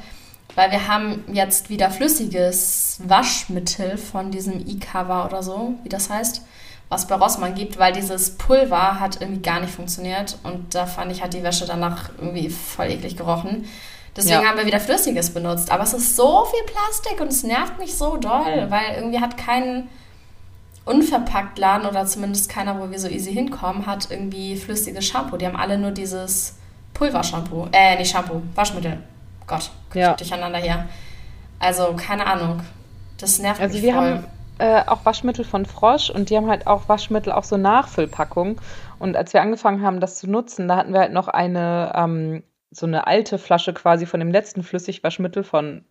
weil 0.57 0.71
wir 0.73 0.88
haben 0.88 1.25
jetzt 1.33 1.71
wieder 1.71 1.91
flüssiges 1.91 3.00
Waschmittel 3.05 3.97
von 3.97 4.31
diesem 4.31 4.61
E-Cover 4.67 5.25
oder 5.25 5.43
so, 5.43 5.75
wie 5.85 5.88
das 5.88 6.11
heißt 6.11 6.43
was 6.93 7.07
bei 7.07 7.15
Rossmann 7.15 7.55
gibt, 7.55 7.79
weil 7.79 7.95
dieses 7.95 8.37
Pulver 8.37 9.01
hat 9.01 9.21
irgendwie 9.21 9.41
gar 9.41 9.61
nicht 9.61 9.73
funktioniert 9.73 10.37
und 10.43 10.75
da 10.75 10.85
fand 10.85 11.11
ich, 11.11 11.23
hat 11.23 11.33
die 11.33 11.43
Wäsche 11.43 11.65
danach 11.67 12.11
irgendwie 12.19 12.51
voll 12.51 12.91
eklig 12.91 13.17
gerochen. 13.17 13.67
Deswegen 14.15 14.43
ja. 14.43 14.49
haben 14.49 14.59
wir 14.59 14.67
wieder 14.67 14.79
Flüssiges 14.79 15.31
benutzt. 15.31 15.71
Aber 15.71 15.85
es 15.85 15.95
ist 15.95 16.17
so 16.17 16.45
viel 16.45 16.63
Plastik 16.65 17.19
und 17.19 17.29
es 17.29 17.45
nervt 17.45 17.79
mich 17.79 17.95
so 17.95 18.19
doll, 18.19 18.67
weil 18.69 18.97
irgendwie 18.97 19.21
hat 19.21 19.39
kein 19.39 19.89
unverpackt 20.85 21.59
Laden 21.59 21.87
oder 21.87 22.05
zumindest 22.05 22.51
keiner, 22.51 22.79
wo 22.79 22.91
wir 22.91 22.99
so 22.99 23.09
easy 23.09 23.33
hinkommen, 23.33 23.87
hat 23.87 24.11
irgendwie 24.11 24.57
flüssiges 24.57 25.07
Shampoo. 25.07 25.39
Die 25.39 25.47
haben 25.47 25.57
alle 25.57 25.79
nur 25.79 25.93
dieses 25.93 26.57
Pulvershampoo. 26.93 27.69
Äh, 27.73 27.97
nicht 27.97 28.11
Shampoo, 28.11 28.43
Waschmittel. 28.55 28.99
Gott, 29.47 29.71
ja. 29.95 30.13
durcheinander 30.13 30.59
hier. 30.59 30.87
Also, 31.59 31.95
keine 31.97 32.27
Ahnung. 32.27 32.61
Das 33.17 33.39
nervt 33.39 33.63
also 33.63 33.73
mich 33.73 33.83
wir 33.83 33.95
voll. 33.95 34.03
Haben 34.03 34.25
äh, 34.59 34.83
auch 34.87 35.05
Waschmittel 35.05 35.45
von 35.45 35.67
Frosch 35.67 36.11
und 36.11 36.31
die 36.31 36.37
haben 36.37 36.49
halt 36.49 36.67
auch 36.67 36.89
Waschmittel, 36.89 37.33
auch 37.33 37.45
so 37.45 37.57
Nachfüllpackungen. 37.57 38.61
Und 38.99 39.17
als 39.17 39.33
wir 39.33 39.43
angefangen 39.43 39.83
haben, 39.83 40.01
das 40.01 40.19
zu 40.19 40.31
nutzen, 40.31 40.69
da 40.69 40.77
hatten 40.77 40.93
wir 40.93 41.01
halt 41.01 41.13
noch 41.13 41.29
eine, 41.29 41.93
ähm, 41.95 42.43
so 42.71 42.87
eine 42.87 43.07
alte 43.07 43.39
Flasche 43.39 43.75
quasi 43.75 44.07
von 44.07 44.21
dem 44.21 44.31
letzten 44.31 44.63
Flüssigwaschmittel 44.63 45.45
von, 45.45 45.85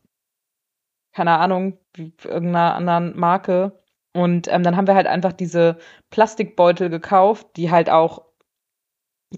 keine 1.14 1.38
Ahnung, 1.38 1.78
irgendeiner 1.98 2.76
anderen 2.76 3.18
Marke. 3.20 3.80
Und 4.14 4.48
ähm, 4.48 4.64
dann 4.64 4.78
haben 4.78 4.88
wir 4.88 4.96
halt 4.96 5.08
einfach 5.08 5.34
diese 5.34 5.78
Plastikbeutel 6.10 6.90
gekauft, 6.90 7.48
die 7.56 7.72
halt 7.72 7.90
auch 7.90 8.24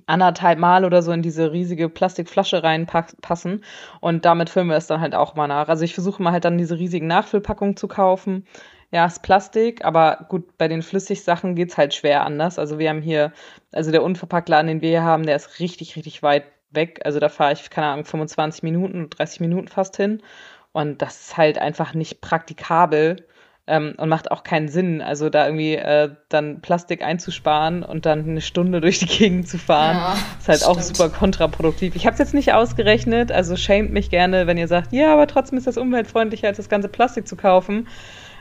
anderthalb 0.07 0.59
Mal 0.59 0.85
oder 0.85 1.01
so 1.03 1.11
in 1.11 1.21
diese 1.21 1.51
riesige 1.51 1.89
Plastikflasche 1.89 2.63
reinpassen. 2.63 3.63
Und 4.01 4.25
damit 4.25 4.49
füllen 4.49 4.67
wir 4.67 4.75
es 4.75 4.87
dann 4.87 5.01
halt 5.01 5.15
auch 5.15 5.35
mal 5.35 5.47
nach. 5.47 5.69
Also 5.69 5.83
ich 5.83 5.93
versuche 5.93 6.21
mal 6.21 6.33
halt 6.33 6.45
dann 6.45 6.57
diese 6.57 6.77
riesigen 6.79 7.07
Nachfüllpackungen 7.07 7.77
zu 7.77 7.87
kaufen 7.87 8.45
ja, 8.93 9.05
ist 9.07 9.23
Plastik, 9.23 9.83
aber 9.83 10.27
gut, 10.29 10.57
bei 10.57 10.67
den 10.69 10.83
Flüssigsachen 10.83 11.55
geht's 11.55 11.77
halt 11.77 11.93
schwer 11.95 12.25
anders. 12.25 12.59
Also 12.59 12.79
wir 12.79 12.89
haben 12.89 13.01
hier, 13.01 13.33
also 13.71 13.91
der 13.91 14.03
Unverpacktladen, 14.03 14.67
den 14.67 14.81
wir 14.81 14.89
hier 14.89 15.03
haben, 15.03 15.25
der 15.25 15.35
ist 15.35 15.59
richtig, 15.59 15.95
richtig 15.95 16.23
weit 16.23 16.45
weg. 16.71 17.01
Also 17.05 17.19
da 17.19 17.29
fahre 17.29 17.53
ich, 17.53 17.69
keine 17.71 17.87
Ahnung, 17.87 18.05
25 18.05 18.63
Minuten, 18.63 19.09
30 19.09 19.39
Minuten 19.41 19.67
fast 19.67 19.97
hin. 19.97 20.21
Und 20.73 21.01
das 21.01 21.21
ist 21.21 21.37
halt 21.37 21.57
einfach 21.57 21.93
nicht 21.93 22.21
praktikabel, 22.21 23.27
Ähm, 23.65 23.93
und 23.97 24.09
macht 24.09 24.29
auch 24.29 24.43
keinen 24.43 24.67
Sinn, 24.67 25.01
also 25.01 25.29
da 25.29 25.45
irgendwie 25.45 25.75
äh, 25.75 26.09
dann 26.27 26.59
Plastik 26.61 27.01
einzusparen 27.01 27.83
und 27.83 28.05
dann 28.05 28.27
eine 28.27 28.41
Stunde 28.41 28.81
durch 28.81 28.99
die 28.99 29.05
Gegend 29.05 29.47
zu 29.47 29.57
fahren, 29.57 30.03
ja, 30.03 30.27
ist 30.37 30.49
halt 30.49 30.63
stimmt. 30.63 30.77
auch 30.77 30.81
super 30.81 31.09
kontraproduktiv. 31.09 31.95
Ich 31.95 32.05
habe 32.05 32.13
es 32.13 32.19
jetzt 32.19 32.33
nicht 32.33 32.53
ausgerechnet, 32.53 33.31
also 33.31 33.55
schämt 33.55 33.93
mich 33.93 34.09
gerne, 34.09 34.47
wenn 34.47 34.57
ihr 34.57 34.67
sagt, 34.67 34.91
ja, 34.91 35.13
aber 35.13 35.27
trotzdem 35.27 35.57
ist 35.57 35.65
das 35.67 35.77
umweltfreundlicher, 35.77 36.49
als 36.49 36.57
das 36.57 36.67
ganze 36.67 36.89
Plastik 36.89 37.25
zu 37.25 37.37
kaufen. 37.37 37.87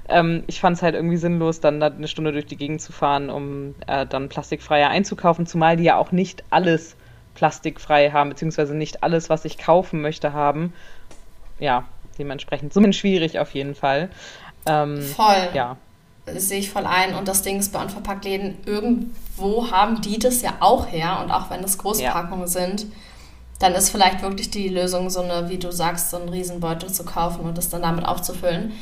Ähm, 0.09 0.45
ich 0.47 0.61
fand 0.61 0.77
es 0.77 0.83
halt 0.83 0.95
irgendwie 0.95 1.17
sinnlos, 1.17 1.61
dann 1.61 1.81
da 1.81 1.87
eine 1.87 2.09
Stunde 2.09 2.33
durch 2.33 2.47
die 2.47 2.57
Gegend 2.57 2.81
zu 2.81 2.93
fahren, 2.93 3.31
um 3.31 3.75
äh, 3.87 4.07
dann 4.07 4.29
plastikfreier 4.29 4.89
einzukaufen, 4.89 5.47
zumal 5.47 5.77
die 5.77 5.85
ja 5.85 5.97
auch 5.97 6.13
nicht 6.13 6.45
alles 6.51 6.97
plastikfrei 7.35 8.11
haben, 8.11 8.31
beziehungsweise 8.31 8.75
nicht 8.75 9.03
alles, 9.03 9.31
was 9.31 9.45
ich 9.45 9.59
kaufen 9.59 10.01
möchte, 10.03 10.33
haben. 10.33 10.73
Ja, 11.59 11.85
dementsprechend 12.19 12.73
so 12.73 12.93
schwierig 12.93 13.39
auf 13.39 13.53
jeden 13.53 13.75
Fall. 13.75 14.11
Ähm, 14.67 15.01
voll. 15.03 15.49
Ja. 15.55 15.77
Das 16.27 16.49
sehe 16.49 16.59
ich 16.59 16.71
voll 16.71 16.87
ein. 16.87 17.15
Und 17.15 17.27
das 17.27 17.43
Ding 17.43 17.59
ist 17.59 17.73
bei 17.73 17.83
Unverpacktläden, 17.83 18.59
irgendwo 18.67 19.71
haben 19.71 20.01
die 20.03 20.19
das 20.19 20.43
ja 20.43 20.55
auch 20.61 20.87
her. 20.91 21.21
Und 21.23 21.31
auch 21.31 21.51
wenn 21.51 21.65
es 21.65 21.79
Großpackungen 21.79 22.43
ja. 22.43 22.47
sind, 22.47 22.87
dann 23.59 23.75
ist 23.75 23.91
vielleicht 23.91 24.23
wirklich 24.23 24.51
die 24.51 24.69
Lösung, 24.69 25.09
so 25.11 25.23
eine, 25.23 25.49
wie 25.49 25.59
du 25.59 25.73
sagst, 25.73 26.11
so 26.11 26.19
einen 26.19 26.29
Riesenbeutel 26.29 26.93
zu 26.93 27.05
kaufen 27.05 27.41
und 27.41 27.59
das 27.59 27.71
dann 27.71 27.83
damit 27.83 28.07
aufzufüllen. 28.07 28.73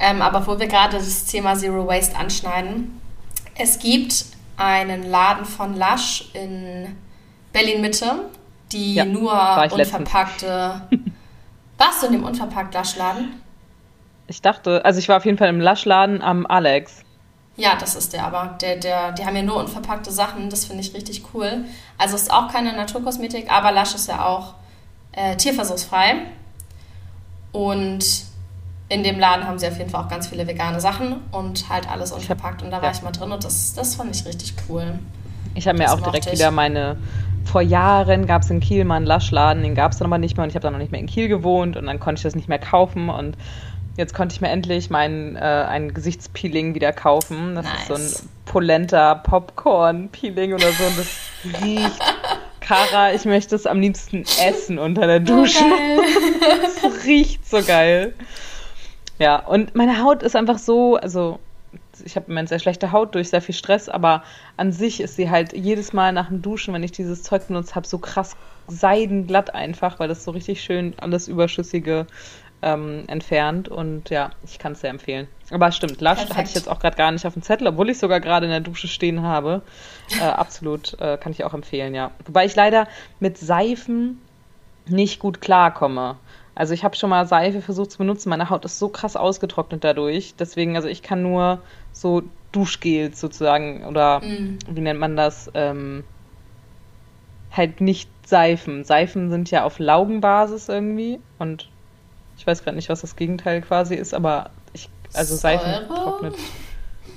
Ähm, 0.00 0.22
aber 0.22 0.46
wo 0.46 0.58
wir 0.58 0.66
gerade 0.66 0.96
das 0.96 1.26
Thema 1.26 1.54
Zero 1.54 1.86
Waste 1.86 2.16
anschneiden, 2.16 3.00
es 3.54 3.78
gibt 3.78 4.24
einen 4.56 5.10
Laden 5.10 5.44
von 5.44 5.76
Lush 5.76 6.30
in 6.32 6.96
Berlin-Mitte, 7.52 8.30
die 8.72 8.94
ja, 8.94 9.04
nur 9.04 9.32
unverpackte. 9.70 10.82
Warst 11.78 12.02
du 12.02 12.06
in 12.06 12.12
dem 12.12 12.24
unverpackt 12.24 12.74
Lush-Laden? 12.74 13.40
Ich 14.26 14.42
dachte, 14.42 14.84
also 14.84 14.98
ich 14.98 15.08
war 15.08 15.16
auf 15.16 15.24
jeden 15.24 15.38
Fall 15.38 15.48
im 15.48 15.60
Lush-Laden 15.60 16.22
am 16.22 16.46
Alex. 16.46 17.02
Ja, 17.56 17.76
das 17.76 17.94
ist 17.94 18.12
der 18.12 18.24
aber. 18.24 18.58
Der, 18.60 18.76
der, 18.76 19.12
die 19.12 19.24
haben 19.24 19.36
ja 19.36 19.42
nur 19.42 19.56
unverpackte 19.56 20.10
Sachen, 20.10 20.50
das 20.50 20.66
finde 20.66 20.82
ich 20.82 20.94
richtig 20.94 21.22
cool. 21.34 21.64
Also 21.98 22.16
ist 22.16 22.32
auch 22.32 22.52
keine 22.52 22.74
Naturkosmetik, 22.74 23.50
aber 23.50 23.72
Lush 23.72 23.94
ist 23.94 24.08
ja 24.08 24.24
auch 24.24 24.54
äh, 25.12 25.36
tierversuchsfrei. 25.36 26.16
Und 27.52 28.29
in 28.90 29.02
dem 29.02 29.18
Laden 29.18 29.46
haben 29.46 29.58
sie 29.58 29.66
auf 29.66 29.78
jeden 29.78 29.88
Fall 29.88 30.04
auch 30.04 30.08
ganz 30.08 30.26
viele 30.26 30.46
vegane 30.46 30.80
Sachen 30.80 31.16
und 31.30 31.68
halt 31.70 31.90
alles 31.90 32.12
unverpackt. 32.12 32.62
Und 32.62 32.70
da 32.70 32.78
war 32.78 32.90
ja. 32.90 32.90
ich 32.90 33.02
mal 33.02 33.12
drin 33.12 33.32
und 33.32 33.42
das, 33.42 33.72
das 33.72 33.94
fand 33.94 34.14
ich 34.14 34.26
richtig 34.26 34.54
cool. 34.68 34.98
Ich 35.54 35.66
habe 35.66 35.78
mir 35.78 35.92
auch 35.92 36.00
direkt 36.00 36.26
ich. 36.26 36.32
wieder 36.32 36.50
meine. 36.50 36.96
Vor 37.44 37.62
Jahren 37.62 38.26
gab 38.26 38.42
es 38.42 38.50
in 38.50 38.60
Kiel 38.60 38.84
mal 38.84 38.96
einen 38.96 39.06
Lush-Laden, 39.06 39.62
den 39.62 39.74
gab 39.74 39.92
es 39.92 39.98
dann 39.98 40.06
aber 40.06 40.18
nicht 40.18 40.36
mehr 40.36 40.44
und 40.44 40.50
ich 40.50 40.54
habe 40.54 40.62
dann 40.62 40.74
noch 40.74 40.78
nicht 40.78 40.92
mehr 40.92 41.00
in 41.00 41.06
Kiel 41.06 41.26
gewohnt 41.28 41.76
und 41.76 41.86
dann 41.86 41.98
konnte 41.98 42.20
ich 42.20 42.22
das 42.24 42.34
nicht 42.34 42.48
mehr 42.48 42.58
kaufen 42.58 43.08
und 43.08 43.36
Jetzt 43.96 44.14
konnte 44.14 44.34
ich 44.34 44.40
mir 44.40 44.48
endlich 44.48 44.88
mein 44.88 45.36
äh, 45.36 45.40
ein 45.40 45.92
Gesichtspeeling 45.92 46.74
wieder 46.74 46.92
kaufen. 46.92 47.54
Das 47.54 47.66
nice. 47.66 47.80
ist 47.80 47.88
so 47.88 47.94
ein 47.94 48.28
Polenta 48.46 49.14
Popcorn 49.16 50.08
Peeling 50.08 50.54
oder 50.54 50.70
so 50.72 50.84
und 50.84 50.98
das 50.98 51.62
riecht 51.62 52.00
Kara, 52.60 53.12
ich 53.12 53.24
möchte 53.24 53.56
es 53.56 53.66
am 53.66 53.80
liebsten 53.80 54.24
essen 54.46 54.78
unter 54.78 55.06
der 55.06 55.20
Dusche. 55.20 55.64
Es 56.64 56.82
oh, 56.84 56.92
riecht 57.04 57.48
so 57.48 57.62
geil. 57.62 58.14
Ja, 59.20 59.36
und 59.36 59.74
meine 59.74 60.02
Haut 60.02 60.22
ist 60.22 60.34
einfach 60.34 60.58
so, 60.58 60.96
also 60.96 61.38
ich 62.02 62.16
habe 62.16 62.34
eine 62.34 62.48
sehr 62.48 62.58
schlechte 62.58 62.90
Haut 62.90 63.14
durch 63.14 63.28
sehr 63.28 63.42
viel 63.42 63.54
Stress, 63.54 63.90
aber 63.90 64.24
an 64.56 64.72
sich 64.72 65.00
ist 65.00 65.16
sie 65.16 65.28
halt 65.28 65.52
jedes 65.52 65.92
Mal 65.92 66.12
nach 66.12 66.28
dem 66.28 66.40
Duschen, 66.40 66.72
wenn 66.72 66.82
ich 66.82 66.92
dieses 66.92 67.22
Zeug 67.22 67.46
benutzt 67.46 67.74
habe, 67.74 67.86
so 67.86 67.98
krass 67.98 68.34
seidenglatt 68.66 69.54
einfach, 69.54 70.00
weil 70.00 70.08
das 70.08 70.24
so 70.24 70.30
richtig 70.30 70.62
schön 70.62 70.94
alles 70.98 71.28
Überschüssige 71.28 72.06
ähm, 72.62 73.04
entfernt 73.08 73.68
und 73.68 74.08
ja, 74.08 74.30
ich 74.42 74.58
kann 74.58 74.72
es 74.72 74.80
sehr 74.80 74.90
empfehlen. 74.90 75.28
Aber 75.50 75.70
stimmt, 75.70 76.00
Lush 76.00 76.14
Perfekt. 76.14 76.36
hatte 76.36 76.48
ich 76.48 76.54
jetzt 76.54 76.68
auch 76.68 76.78
gerade 76.78 76.96
gar 76.96 77.12
nicht 77.12 77.26
auf 77.26 77.34
dem 77.34 77.42
Zettel, 77.42 77.66
obwohl 77.66 77.90
ich 77.90 77.98
sogar 77.98 78.20
gerade 78.20 78.46
in 78.46 78.52
der 78.52 78.60
Dusche 78.60 78.88
stehen 78.88 79.20
habe. 79.20 79.60
Äh, 80.18 80.24
absolut, 80.24 80.98
äh, 80.98 81.18
kann 81.18 81.32
ich 81.32 81.44
auch 81.44 81.52
empfehlen, 81.52 81.94
ja. 81.94 82.10
Wobei 82.24 82.46
ich 82.46 82.56
leider 82.56 82.88
mit 83.18 83.36
Seifen 83.36 84.18
nicht 84.86 85.18
gut 85.20 85.42
klarkomme. 85.42 86.16
Also 86.54 86.74
ich 86.74 86.84
habe 86.84 86.96
schon 86.96 87.10
mal 87.10 87.26
Seife 87.26 87.62
versucht 87.62 87.92
zu 87.92 87.98
benutzen, 87.98 88.28
meine 88.28 88.50
Haut 88.50 88.64
ist 88.64 88.78
so 88.78 88.88
krass 88.88 89.16
ausgetrocknet 89.16 89.84
dadurch. 89.84 90.34
Deswegen, 90.38 90.76
also 90.76 90.88
ich 90.88 91.02
kann 91.02 91.22
nur 91.22 91.60
so 91.92 92.22
Duschgels 92.52 93.20
sozusagen 93.20 93.84
oder 93.84 94.20
mm. 94.20 94.58
wie 94.68 94.80
nennt 94.80 95.00
man 95.00 95.16
das? 95.16 95.50
Ähm, 95.54 96.04
halt 97.52 97.80
nicht 97.80 98.10
Seifen. 98.26 98.84
Seifen 98.84 99.30
sind 99.30 99.50
ja 99.50 99.64
auf 99.64 99.78
Laugenbasis 99.78 100.68
irgendwie 100.68 101.20
und 101.38 101.68
ich 102.36 102.46
weiß 102.46 102.64
gerade 102.64 102.76
nicht, 102.76 102.88
was 102.88 103.02
das 103.02 103.16
Gegenteil 103.16 103.60
quasi 103.60 103.94
ist, 103.94 104.14
aber 104.14 104.50
ich, 104.72 104.88
also 105.12 105.36
Säure? 105.36 105.58
Seifen 105.58 105.88
trocknet. 105.88 106.34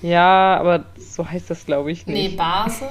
Ja, 0.02 0.58
aber 0.60 0.86
so 0.98 1.30
heißt 1.30 1.50
das, 1.50 1.66
glaube 1.66 1.92
ich, 1.92 2.06
nicht. 2.08 2.32
Nee, 2.32 2.36
Base. 2.36 2.86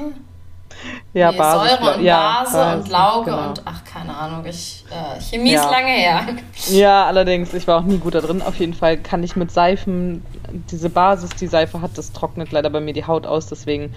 Ja, 1.13 1.31
nee, 1.31 1.39
Base. 1.39 1.69
Säure 1.69 1.95
und 1.97 2.03
ja, 2.03 2.43
Base, 2.43 2.57
Base, 2.57 2.79
und 2.79 2.89
Lauge 2.89 3.31
genau. 3.31 3.49
und 3.49 3.63
ach, 3.65 3.85
keine 3.85 4.17
Ahnung, 4.17 4.45
ich, 4.47 4.85
äh, 4.91 5.21
Chemie 5.21 5.53
ja. 5.53 5.63
ist 5.63 5.71
lange 5.71 5.93
her. 5.93 6.27
Ja, 6.71 7.07
allerdings, 7.07 7.53
ich 7.55 7.67
war 7.67 7.81
auch 7.81 7.85
nie 7.85 7.99
gut 7.99 8.15
da 8.15 8.21
drin. 8.21 8.43
Auf 8.43 8.57
jeden 8.57 8.75
Fall 8.75 8.97
kann 8.99 9.23
ich 9.23 9.37
mit 9.37 9.51
Seifen, 9.51 10.25
diese 10.71 10.91
Basis, 10.91 11.31
die 11.31 11.47
Seife 11.47 11.81
hat, 11.81 11.97
das 11.97 12.13
trocknet 12.13 12.53
leider 12.53 12.71
bei 12.71 12.81
mir 12.81 12.93
die 12.93 13.07
Haut 13.07 13.27
aus, 13.27 13.47
deswegen, 13.47 13.95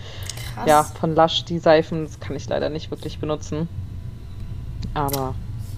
Krass. 0.53 0.67
ja, 0.67 0.83
von 0.83 1.15
Lush 1.15 1.45
die 1.45 1.59
Seifen, 1.59 2.05
das 2.05 2.19
kann 2.19 2.35
ich 2.35 2.47
leider 2.47 2.69
nicht 2.69 2.91
wirklich 2.91 3.19
benutzen. 3.19 3.67
Aber 4.93 5.35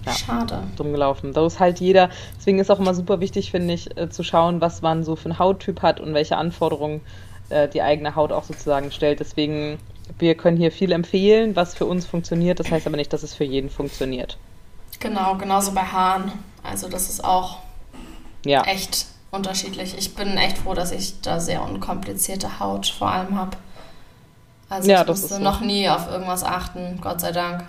ja, 0.08 0.12
Schade. 0.12 0.62
Dumm 0.76 0.92
gelaufen. 0.92 1.32
Da 1.32 1.44
ist 1.44 1.60
halt 1.60 1.80
jeder, 1.80 2.08
deswegen 2.36 2.58
ist 2.58 2.70
auch 2.70 2.78
immer 2.78 2.94
super 2.94 3.20
wichtig, 3.20 3.50
finde 3.50 3.74
ich, 3.74 3.96
äh, 3.96 4.08
zu 4.08 4.22
schauen, 4.22 4.60
was 4.60 4.82
man 4.82 5.04
so 5.04 5.16
für 5.16 5.26
einen 5.26 5.38
Hauttyp 5.38 5.82
hat 5.82 6.00
und 6.00 6.14
welche 6.14 6.36
Anforderungen 6.36 7.02
äh, 7.50 7.68
die 7.68 7.82
eigene 7.82 8.14
Haut 8.14 8.32
auch 8.32 8.44
sozusagen 8.44 8.90
stellt. 8.90 9.20
Deswegen, 9.20 9.78
wir 10.18 10.34
können 10.34 10.56
hier 10.56 10.72
viel 10.72 10.92
empfehlen, 10.92 11.56
was 11.56 11.74
für 11.74 11.86
uns 11.86 12.06
funktioniert. 12.06 12.60
Das 12.60 12.70
heißt 12.70 12.86
aber 12.86 12.96
nicht, 12.96 13.12
dass 13.12 13.22
es 13.22 13.34
für 13.34 13.44
jeden 13.44 13.70
funktioniert. 13.70 14.38
Genau, 15.00 15.36
genauso 15.36 15.72
bei 15.72 15.82
Haaren. 15.82 16.32
Also 16.62 16.88
das 16.88 17.08
ist 17.08 17.24
auch 17.24 17.58
ja. 18.44 18.62
echt 18.62 19.06
unterschiedlich. 19.30 19.96
Ich 19.98 20.14
bin 20.14 20.36
echt 20.36 20.58
froh, 20.58 20.74
dass 20.74 20.92
ich 20.92 21.20
da 21.20 21.40
sehr 21.40 21.62
unkomplizierte 21.62 22.60
Haut 22.60 22.86
vor 22.86 23.10
allem 23.10 23.36
habe. 23.36 23.56
Also 24.68 24.90
ja, 24.90 25.02
ich 25.02 25.06
musste 25.08 25.34
so. 25.34 25.38
noch 25.38 25.60
nie 25.60 25.88
auf 25.88 26.08
irgendwas 26.08 26.44
achten, 26.44 26.98
Gott 27.00 27.20
sei 27.20 27.32
Dank. 27.32 27.64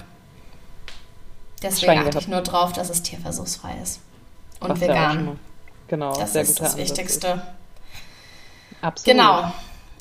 Deswegen 1.62 2.00
achte 2.00 2.20
ich 2.20 2.28
nur 2.28 2.42
drauf, 2.42 2.74
dass 2.74 2.90
es 2.90 3.04
tierversuchsfrei 3.04 3.76
ist. 3.82 4.00
Und 4.60 4.70
Was 4.70 4.82
vegan. 4.82 5.26
Ja 5.26 5.36
genau, 5.88 6.14
das 6.18 6.36
ist 6.36 6.60
das 6.60 6.78
Wichtigste. 6.78 7.28
Ist. 7.28 7.42
Absolut. 8.82 9.18
Genau. 9.18 9.54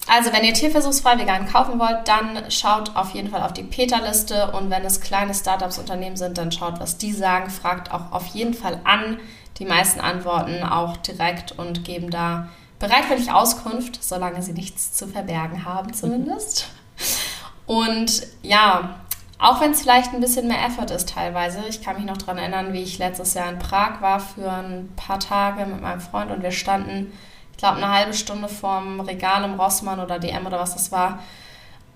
Also, 0.08 0.32
wenn 0.32 0.42
ihr 0.42 0.54
tierversuchsfrei 0.54 1.18
vegan 1.18 1.46
kaufen 1.46 1.78
wollt, 1.78 2.08
dann 2.08 2.50
schaut 2.50 2.96
auf 2.96 3.10
jeden 3.10 3.28
Fall 3.28 3.42
auf 3.42 3.52
die 3.52 3.62
PETA-Liste 3.62 4.52
und 4.52 4.70
wenn 4.70 4.84
es 4.84 5.02
kleine 5.02 5.34
Startups-Unternehmen 5.34 6.16
sind, 6.16 6.38
dann 6.38 6.50
schaut, 6.50 6.80
was 6.80 6.96
die 6.96 7.12
sagen. 7.12 7.50
Fragt 7.50 7.92
auch 7.92 8.12
auf 8.12 8.26
jeden 8.28 8.54
Fall 8.54 8.80
an. 8.84 9.18
Die 9.58 9.66
meisten 9.66 10.00
antworten 10.00 10.62
auch 10.62 10.96
direkt 10.96 11.52
und 11.52 11.84
geben 11.84 12.10
da 12.10 12.48
bereitwillig 12.78 13.30
Auskunft, 13.30 14.02
solange 14.02 14.42
sie 14.42 14.52
nichts 14.52 14.92
zu 14.92 15.08
verbergen 15.08 15.64
haben, 15.64 15.92
zumindest. 15.92 16.68
Und 17.66 18.26
ja, 18.42 19.00
auch 19.38 19.60
wenn 19.60 19.72
es 19.72 19.82
vielleicht 19.82 20.14
ein 20.14 20.20
bisschen 20.20 20.48
mehr 20.48 20.64
Effort 20.64 20.90
ist 20.90 21.10
teilweise. 21.10 21.60
Ich 21.68 21.82
kann 21.82 21.96
mich 21.96 22.06
noch 22.06 22.16
daran 22.16 22.38
erinnern, 22.38 22.72
wie 22.72 22.82
ich 22.82 22.98
letztes 22.98 23.34
Jahr 23.34 23.50
in 23.50 23.58
Prag 23.58 24.00
war 24.00 24.20
für 24.20 24.50
ein 24.50 24.90
paar 24.96 25.20
Tage 25.20 25.66
mit 25.66 25.82
meinem 25.82 26.00
Freund 26.00 26.30
und 26.30 26.42
wir 26.42 26.50
standen, 26.50 27.12
glaube, 27.58 27.76
eine 27.76 27.92
halbe 27.92 28.14
Stunde 28.14 28.48
vorm 28.48 29.00
Regal 29.00 29.44
im 29.44 29.60
Rossmann 29.60 30.00
oder 30.00 30.18
DM 30.18 30.46
oder 30.46 30.58
was 30.58 30.72
das 30.72 30.90
war 30.90 31.18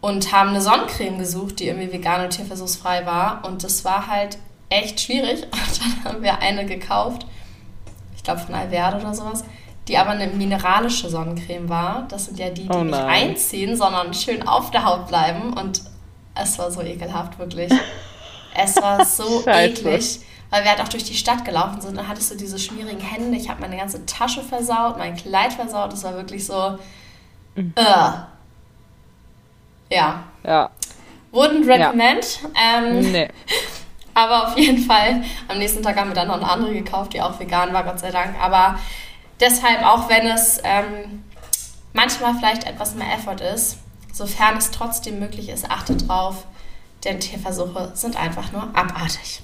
und 0.02 0.32
haben 0.32 0.50
eine 0.50 0.60
Sonnencreme 0.60 1.16
gesucht, 1.16 1.60
die 1.60 1.68
irgendwie 1.68 1.92
vegan 1.92 2.24
und 2.24 2.30
tierversuchsfrei 2.30 3.06
war. 3.06 3.44
Und 3.46 3.64
das 3.64 3.84
war 3.84 4.08
halt 4.08 4.36
echt 4.68 5.00
schwierig. 5.00 5.42
Und 5.52 5.80
dann 5.80 6.04
haben 6.04 6.22
wir 6.22 6.40
eine 6.40 6.66
gekauft, 6.66 7.24
ich 8.16 8.22
glaube 8.22 8.40
von 8.40 8.54
Alverde 8.54 8.98
oder 8.98 9.14
sowas, 9.14 9.44
die 9.88 9.96
aber 9.96 10.10
eine 10.10 10.26
mineralische 10.26 11.08
Sonnencreme 11.08 11.68
war. 11.68 12.06
Das 12.08 12.26
sind 12.26 12.38
ja 12.38 12.50
die, 12.50 12.62
die 12.62 12.68
oh 12.68 12.82
nicht 12.82 12.94
einziehen, 12.94 13.76
sondern 13.76 14.12
schön 14.12 14.46
auf 14.46 14.70
der 14.72 14.84
Haut 14.84 15.06
bleiben. 15.06 15.52
Und 15.52 15.82
es 16.34 16.58
war 16.58 16.70
so 16.70 16.82
ekelhaft, 16.82 17.38
wirklich. 17.38 17.72
Es 18.54 18.76
war 18.76 19.02
so 19.06 19.46
eklig, 19.46 20.20
weil 20.52 20.62
wir 20.62 20.70
halt 20.70 20.80
auch 20.80 20.88
durch 20.88 21.02
die 21.02 21.14
Stadt 21.14 21.44
gelaufen 21.44 21.80
sind. 21.80 21.96
Dann 21.96 22.06
hattest 22.06 22.30
du 22.30 22.36
diese 22.36 22.58
schmierigen 22.58 23.00
Hände. 23.00 23.36
Ich 23.36 23.48
habe 23.48 23.60
meine 23.60 23.76
ganze 23.76 24.06
Tasche 24.06 24.42
versaut, 24.42 24.98
mein 24.98 25.16
Kleid 25.16 25.52
versaut. 25.52 25.92
Es 25.92 26.04
war 26.04 26.14
wirklich 26.14 26.46
so. 26.46 26.78
Mhm. 27.56 27.74
Uh. 27.76 28.12
Ja. 29.90 30.24
Ja. 30.44 30.70
Wouldn't 31.32 31.66
recommend. 31.66 32.40
Ja. 32.54 32.78
Ähm, 32.78 33.12
nee. 33.12 33.28
Aber 34.14 34.48
auf 34.48 34.58
jeden 34.58 34.84
Fall, 34.84 35.24
am 35.48 35.58
nächsten 35.58 35.82
Tag 35.82 35.96
haben 35.96 36.10
wir 36.10 36.14
dann 36.14 36.28
noch 36.28 36.36
eine 36.36 36.48
andere 36.48 36.72
gekauft, 36.72 37.14
die 37.14 37.22
auch 37.22 37.40
vegan 37.40 37.72
war, 37.72 37.82
Gott 37.82 37.98
sei 37.98 38.10
Dank. 38.10 38.38
Aber 38.40 38.78
deshalb, 39.40 39.82
auch 39.82 40.10
wenn 40.10 40.26
es 40.26 40.60
ähm, 40.64 41.24
manchmal 41.94 42.34
vielleicht 42.34 42.64
etwas 42.64 42.94
mehr 42.94 43.10
Effort 43.14 43.40
ist, 43.40 43.78
Sofern 44.12 44.58
es 44.58 44.70
trotzdem 44.70 45.18
möglich 45.18 45.48
ist, 45.48 45.70
achtet 45.70 46.06
drauf, 46.06 46.44
denn 47.04 47.18
Tierversuche 47.18 47.92
sind 47.94 48.16
einfach 48.16 48.52
nur 48.52 48.62
abartig. 48.74 49.40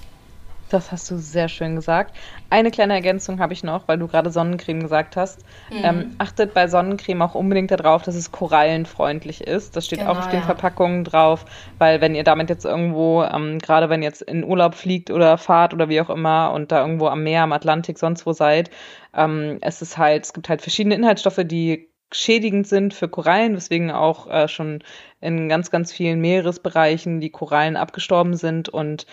Das 0.69 0.91
hast 0.91 1.09
du 1.09 1.17
sehr 1.17 1.49
schön 1.49 1.75
gesagt. 1.75 2.15
Eine 2.49 2.69
kleine 2.69 2.93
Ergänzung 2.93 3.39
habe 3.39 3.53
ich 3.53 3.63
noch, 3.63 3.87
weil 3.87 3.97
du 3.97 4.07
gerade 4.07 4.29
Sonnencreme 4.29 4.81
gesagt 4.81 5.15
hast. 5.15 5.39
Mhm. 5.71 5.83
Ähm, 5.83 6.15
achtet 6.19 6.53
bei 6.53 6.67
Sonnencreme 6.67 7.21
auch 7.23 7.35
unbedingt 7.35 7.71
darauf, 7.71 8.03
dass 8.03 8.15
es 8.15 8.31
korallenfreundlich 8.31 9.41
ist. 9.41 9.75
Das 9.75 9.85
steht 9.85 9.99
genau, 9.99 10.11
auch 10.11 10.19
auf 10.19 10.29
den 10.29 10.41
ja. 10.41 10.45
Verpackungen 10.45 11.03
drauf, 11.03 11.45
weil 11.79 12.01
wenn 12.01 12.13
ihr 12.13 12.23
damit 12.23 12.49
jetzt 12.49 12.65
irgendwo, 12.65 13.23
ähm, 13.23 13.57
gerade 13.59 13.89
wenn 13.89 14.03
ihr 14.03 14.09
jetzt 14.09 14.21
in 14.21 14.43
Urlaub 14.43 14.75
fliegt 14.75 15.09
oder 15.09 15.37
fahrt 15.37 15.73
oder 15.73 15.89
wie 15.89 16.01
auch 16.01 16.09
immer 16.09 16.51
und 16.53 16.71
da 16.71 16.81
irgendwo 16.81 17.07
am 17.07 17.23
Meer, 17.23 17.43
am 17.43 17.51
Atlantik, 17.51 17.97
sonst 17.97 18.25
wo 18.25 18.33
seid, 18.33 18.69
ähm, 19.15 19.57
es 19.61 19.81
ist 19.81 19.97
halt, 19.97 20.25
es 20.25 20.33
gibt 20.33 20.49
halt 20.49 20.61
verschiedene 20.61 20.95
Inhaltsstoffe, 20.95 21.41
die 21.43 21.89
schädigend 22.11 22.67
sind 22.67 22.93
für 22.93 23.07
Korallen, 23.07 23.55
weswegen 23.55 23.91
auch 23.91 24.27
äh, 24.29 24.47
schon 24.47 24.83
in 25.21 25.49
ganz, 25.49 25.69
ganz 25.69 25.91
vielen 25.91 26.19
Meeresbereichen 26.21 27.19
die 27.19 27.29
Korallen 27.29 27.77
abgestorben 27.77 28.35
sind 28.35 28.69
und 28.69 29.05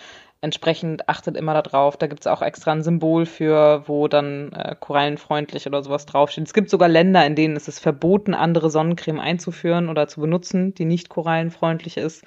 Entsprechend 0.47 1.09
achtet 1.09 1.35
immer 1.35 1.61
darauf. 1.61 1.97
Da 1.97 2.07
gibt 2.07 2.21
es 2.21 2.27
auch 2.27 2.41
extra 2.41 2.71
ein 2.71 2.81
Symbol 2.81 3.25
für, 3.25 3.83
wo 3.85 4.07
dann 4.07 4.53
äh, 4.53 4.77
korallenfreundlich 4.79 5.67
oder 5.67 5.83
sowas 5.83 6.05
draufsteht. 6.05 6.47
Es 6.47 6.53
gibt 6.53 6.69
sogar 6.69 6.87
Länder, 6.87 7.25
in 7.25 7.35
denen 7.35 7.57
es 7.57 7.67
ist 7.67 7.79
verboten, 7.79 8.33
andere 8.33 8.69
Sonnencreme 8.69 9.19
einzuführen 9.19 9.89
oder 9.89 10.07
zu 10.07 10.21
benutzen, 10.21 10.73
die 10.73 10.85
nicht 10.85 11.09
korallenfreundlich 11.09 11.97
ist. 11.97 12.23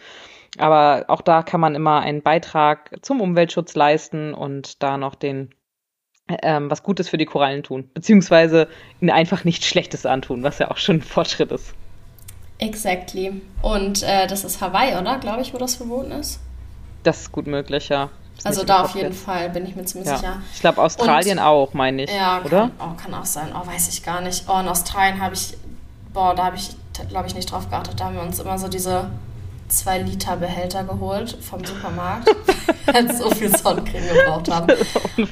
Aber 0.59 1.07
auch 1.09 1.23
da 1.23 1.43
kann 1.43 1.61
man 1.61 1.75
immer 1.75 2.01
einen 2.01 2.21
Beitrag 2.21 2.95
zum 3.01 3.23
Umweltschutz 3.23 3.75
leisten 3.75 4.35
und 4.35 4.83
da 4.83 4.99
noch 4.99 5.15
den 5.15 5.55
ähm, 6.43 6.71
was 6.71 6.83
Gutes 6.83 7.09
für 7.09 7.17
die 7.17 7.25
Korallen 7.25 7.63
tun. 7.63 7.89
Beziehungsweise 7.95 8.69
ihnen 9.01 9.11
einfach 9.11 9.45
nichts 9.45 9.65
Schlechtes 9.65 10.05
antun, 10.05 10.43
was 10.43 10.59
ja 10.59 10.71
auch 10.71 10.77
schon 10.77 10.97
ein 10.97 11.03
Fortschritt 11.03 11.53
ist. 11.53 11.73
Exactly. 12.59 13.41
Und 13.63 14.03
äh, 14.03 14.27
das 14.27 14.45
ist 14.45 14.61
Hawaii, 14.61 14.95
oder? 15.01 15.19
Glaube 15.21 15.41
ich, 15.41 15.55
wo 15.55 15.59
das 15.59 15.77
verboten 15.77 16.11
ist. 16.11 16.39
Das 17.03 17.23
ist 17.23 17.33
gut 17.33 17.47
möglich, 17.47 17.89
ja. 17.89 18.11
Ist 18.37 18.47
also 18.47 18.65
da 18.65 18.85
auf 18.85 18.95
jeden 18.95 19.13
jetzt. 19.13 19.25
Fall 19.25 19.51
bin 19.51 19.67
ich 19.67 19.77
mir 19.77 19.85
ziemlich 19.85 20.09
ja. 20.09 20.17
sicher. 20.17 20.43
Ich 20.55 20.61
glaube 20.61 20.81
Australien 20.81 21.39
Und, 21.39 21.45
auch, 21.45 21.75
meine 21.75 22.05
ich. 22.05 22.11
Ja, 22.11 22.41
oder? 22.43 22.61
Kann, 22.61 22.73
oh, 22.79 22.97
kann 22.97 23.15
auch 23.15 23.27
sein. 23.27 23.53
Oh, 23.55 23.67
weiß 23.67 23.89
ich 23.89 24.03
gar 24.03 24.23
nicht. 24.23 24.45
Oh, 24.49 24.59
in 24.59 24.69
Australien 24.69 25.21
habe 25.21 25.35
ich, 25.35 25.57
boah, 26.15 26.35
da 26.35 26.47
habe 26.47 26.57
ich, 26.57 26.71
glaube 27.09 27.27
ich, 27.27 27.35
nicht 27.35 27.51
drauf 27.51 27.69
geachtet. 27.69 28.01
Da 28.01 28.07
haben 28.07 28.15
wir 28.15 28.23
uns 28.23 28.39
immer 28.39 28.59
so 28.59 28.69
diese 28.69 29.11
2 29.69 29.99
Liter 29.99 30.37
Behälter 30.37 30.85
geholt 30.85 31.37
vom 31.43 31.65
Supermarkt, 31.65 32.29
weil 32.87 33.09
wir 33.09 33.15
so 33.15 33.31
viel 33.31 33.55
Sonnencreme 33.55 34.09
gebraucht 34.09 34.51
haben. 34.51 34.69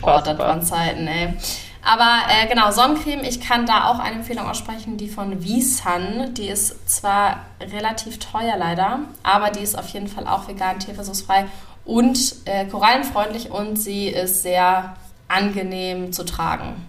Oh, 0.02 0.20
das 0.24 0.38
waren 0.38 0.62
Zeiten, 0.62 1.06
ey. 1.06 1.34
Aber 1.82 2.20
äh, 2.28 2.46
genau, 2.48 2.70
Sonnencreme, 2.70 3.24
ich 3.24 3.40
kann 3.40 3.66
da 3.66 3.88
auch 3.88 3.98
eine 3.98 4.16
Empfehlung 4.16 4.48
aussprechen, 4.48 4.96
die 4.96 5.08
von 5.08 5.40
V-Sun. 5.40 6.34
Die 6.34 6.48
ist 6.48 6.88
zwar 6.90 7.46
relativ 7.60 8.18
teuer 8.18 8.56
leider, 8.58 9.00
aber 9.22 9.50
die 9.50 9.60
ist 9.60 9.78
auf 9.78 9.88
jeden 9.88 10.08
Fall 10.08 10.26
auch 10.26 10.48
vegan, 10.48 10.78
tierversuchsfrei 10.80 11.46
und 11.84 12.34
äh, 12.44 12.66
korallenfreundlich 12.66 13.50
und 13.50 13.76
sie 13.76 14.08
ist 14.08 14.42
sehr 14.42 14.96
angenehm 15.28 16.12
zu 16.12 16.24
tragen. 16.24 16.86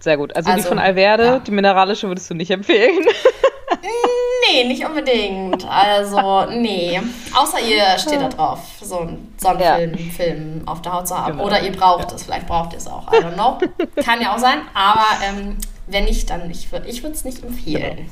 Sehr 0.00 0.16
gut. 0.16 0.34
Also, 0.34 0.50
also 0.50 0.62
die 0.62 0.68
von 0.68 0.78
Alverde, 0.78 1.24
ja. 1.24 1.38
die 1.38 1.50
mineralische, 1.50 2.08
würdest 2.08 2.30
du 2.30 2.34
nicht 2.34 2.50
empfehlen? 2.50 3.04
Nee, 4.48 4.64
nicht 4.64 4.84
unbedingt. 4.84 5.66
Also, 5.68 6.46
nee. 6.50 7.00
Außer 7.34 7.60
ihr 7.60 7.98
steht 7.98 8.20
da 8.20 8.28
drauf, 8.28 8.60
so 8.80 9.00
einen 9.00 9.34
Sonnenfilm 9.36 9.94
ja. 9.94 10.12
Film 10.12 10.62
auf 10.66 10.82
der 10.82 10.92
Haut 10.92 11.08
zu 11.08 11.18
haben. 11.18 11.32
Genau. 11.32 11.44
Oder 11.46 11.62
ihr 11.62 11.72
braucht 11.72 12.10
ja. 12.10 12.16
es, 12.16 12.22
vielleicht 12.22 12.46
braucht 12.46 12.72
ihr 12.72 12.78
es 12.78 12.86
auch. 12.86 13.12
I 13.12 13.16
don't 13.16 13.34
know. 13.34 13.58
Kann 14.02 14.20
ja 14.20 14.34
auch 14.34 14.38
sein. 14.38 14.60
Aber 14.72 15.06
ähm, 15.24 15.56
wenn 15.86 16.04
nicht, 16.04 16.30
dann 16.30 16.48
nicht. 16.48 16.68
Ich 16.86 17.02
würde 17.02 17.14
es 17.14 17.24
nicht 17.24 17.42
empfehlen. 17.42 18.08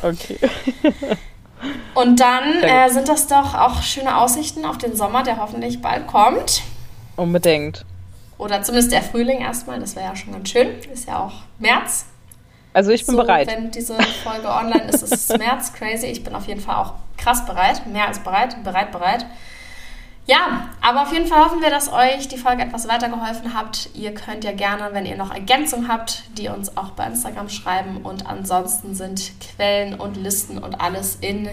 Genau. 0.00 0.12
Okay. 0.14 0.38
Und 1.94 2.20
dann 2.20 2.62
äh, 2.62 2.88
sind 2.90 3.08
das 3.08 3.26
doch 3.26 3.54
auch 3.54 3.82
schöne 3.82 4.18
Aussichten 4.18 4.64
auf 4.64 4.78
den 4.78 4.94
Sommer, 4.94 5.22
der 5.22 5.38
hoffentlich 5.38 5.80
bald 5.80 6.06
kommt. 6.06 6.62
Unbedingt. 7.16 7.84
Oder 8.38 8.62
zumindest 8.62 8.92
der 8.92 9.02
Frühling 9.02 9.40
erstmal, 9.40 9.80
das 9.80 9.96
wäre 9.96 10.06
ja 10.06 10.16
schon 10.16 10.32
ganz 10.32 10.50
schön. 10.50 10.68
Ist 10.92 11.08
ja 11.08 11.24
auch 11.24 11.32
März. 11.58 12.06
Also 12.76 12.90
ich 12.90 13.06
bin 13.06 13.16
so, 13.16 13.22
bereit. 13.22 13.46
Wenn 13.46 13.70
diese 13.70 13.94
Folge 14.22 14.48
online 14.48 14.90
ist, 14.90 15.02
ist 15.02 15.30
es 15.30 15.38
März 15.38 15.72
crazy. 15.72 16.08
Ich 16.08 16.22
bin 16.22 16.34
auf 16.34 16.46
jeden 16.46 16.60
Fall 16.60 16.74
auch 16.76 16.92
krass 17.16 17.46
bereit, 17.46 17.86
mehr 17.86 18.06
als 18.06 18.18
bereit, 18.18 18.62
bereit, 18.64 18.92
bereit. 18.92 19.24
Ja, 20.26 20.68
aber 20.82 21.04
auf 21.04 21.10
jeden 21.10 21.26
Fall 21.26 21.42
hoffen 21.42 21.62
wir, 21.62 21.70
dass 21.70 21.90
euch 21.90 22.28
die 22.28 22.36
Folge 22.36 22.60
etwas 22.60 22.86
weitergeholfen 22.86 23.56
habt. 23.56 23.88
Ihr 23.94 24.12
könnt 24.12 24.44
ja 24.44 24.52
gerne, 24.52 24.90
wenn 24.92 25.06
ihr 25.06 25.16
noch 25.16 25.32
Ergänzungen 25.32 25.88
habt, 25.88 26.24
die 26.36 26.48
uns 26.48 26.76
auch 26.76 26.90
bei 26.90 27.06
Instagram 27.06 27.48
schreiben. 27.48 28.02
Und 28.02 28.26
ansonsten 28.26 28.94
sind 28.94 29.32
Quellen 29.40 29.94
und 29.94 30.18
Listen 30.18 30.58
und 30.58 30.78
alles 30.78 31.16
in 31.22 31.48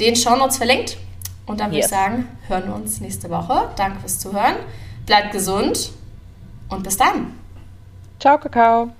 den 0.00 0.16
Shownotes 0.16 0.56
verlinkt. 0.56 0.96
Und 1.46 1.60
dann 1.60 1.72
yes. 1.72 1.92
würde 1.92 1.94
ich 1.94 2.00
sagen, 2.02 2.28
hören 2.48 2.66
wir 2.66 2.74
uns 2.74 3.00
nächste 3.00 3.30
Woche. 3.30 3.70
Danke 3.76 4.00
fürs 4.00 4.18
Zuhören. 4.18 4.56
Bleibt 5.06 5.30
gesund 5.30 5.92
und 6.70 6.82
bis 6.82 6.96
dann. 6.96 7.34
Ciao, 8.18 8.36
Kakao. 8.36 8.90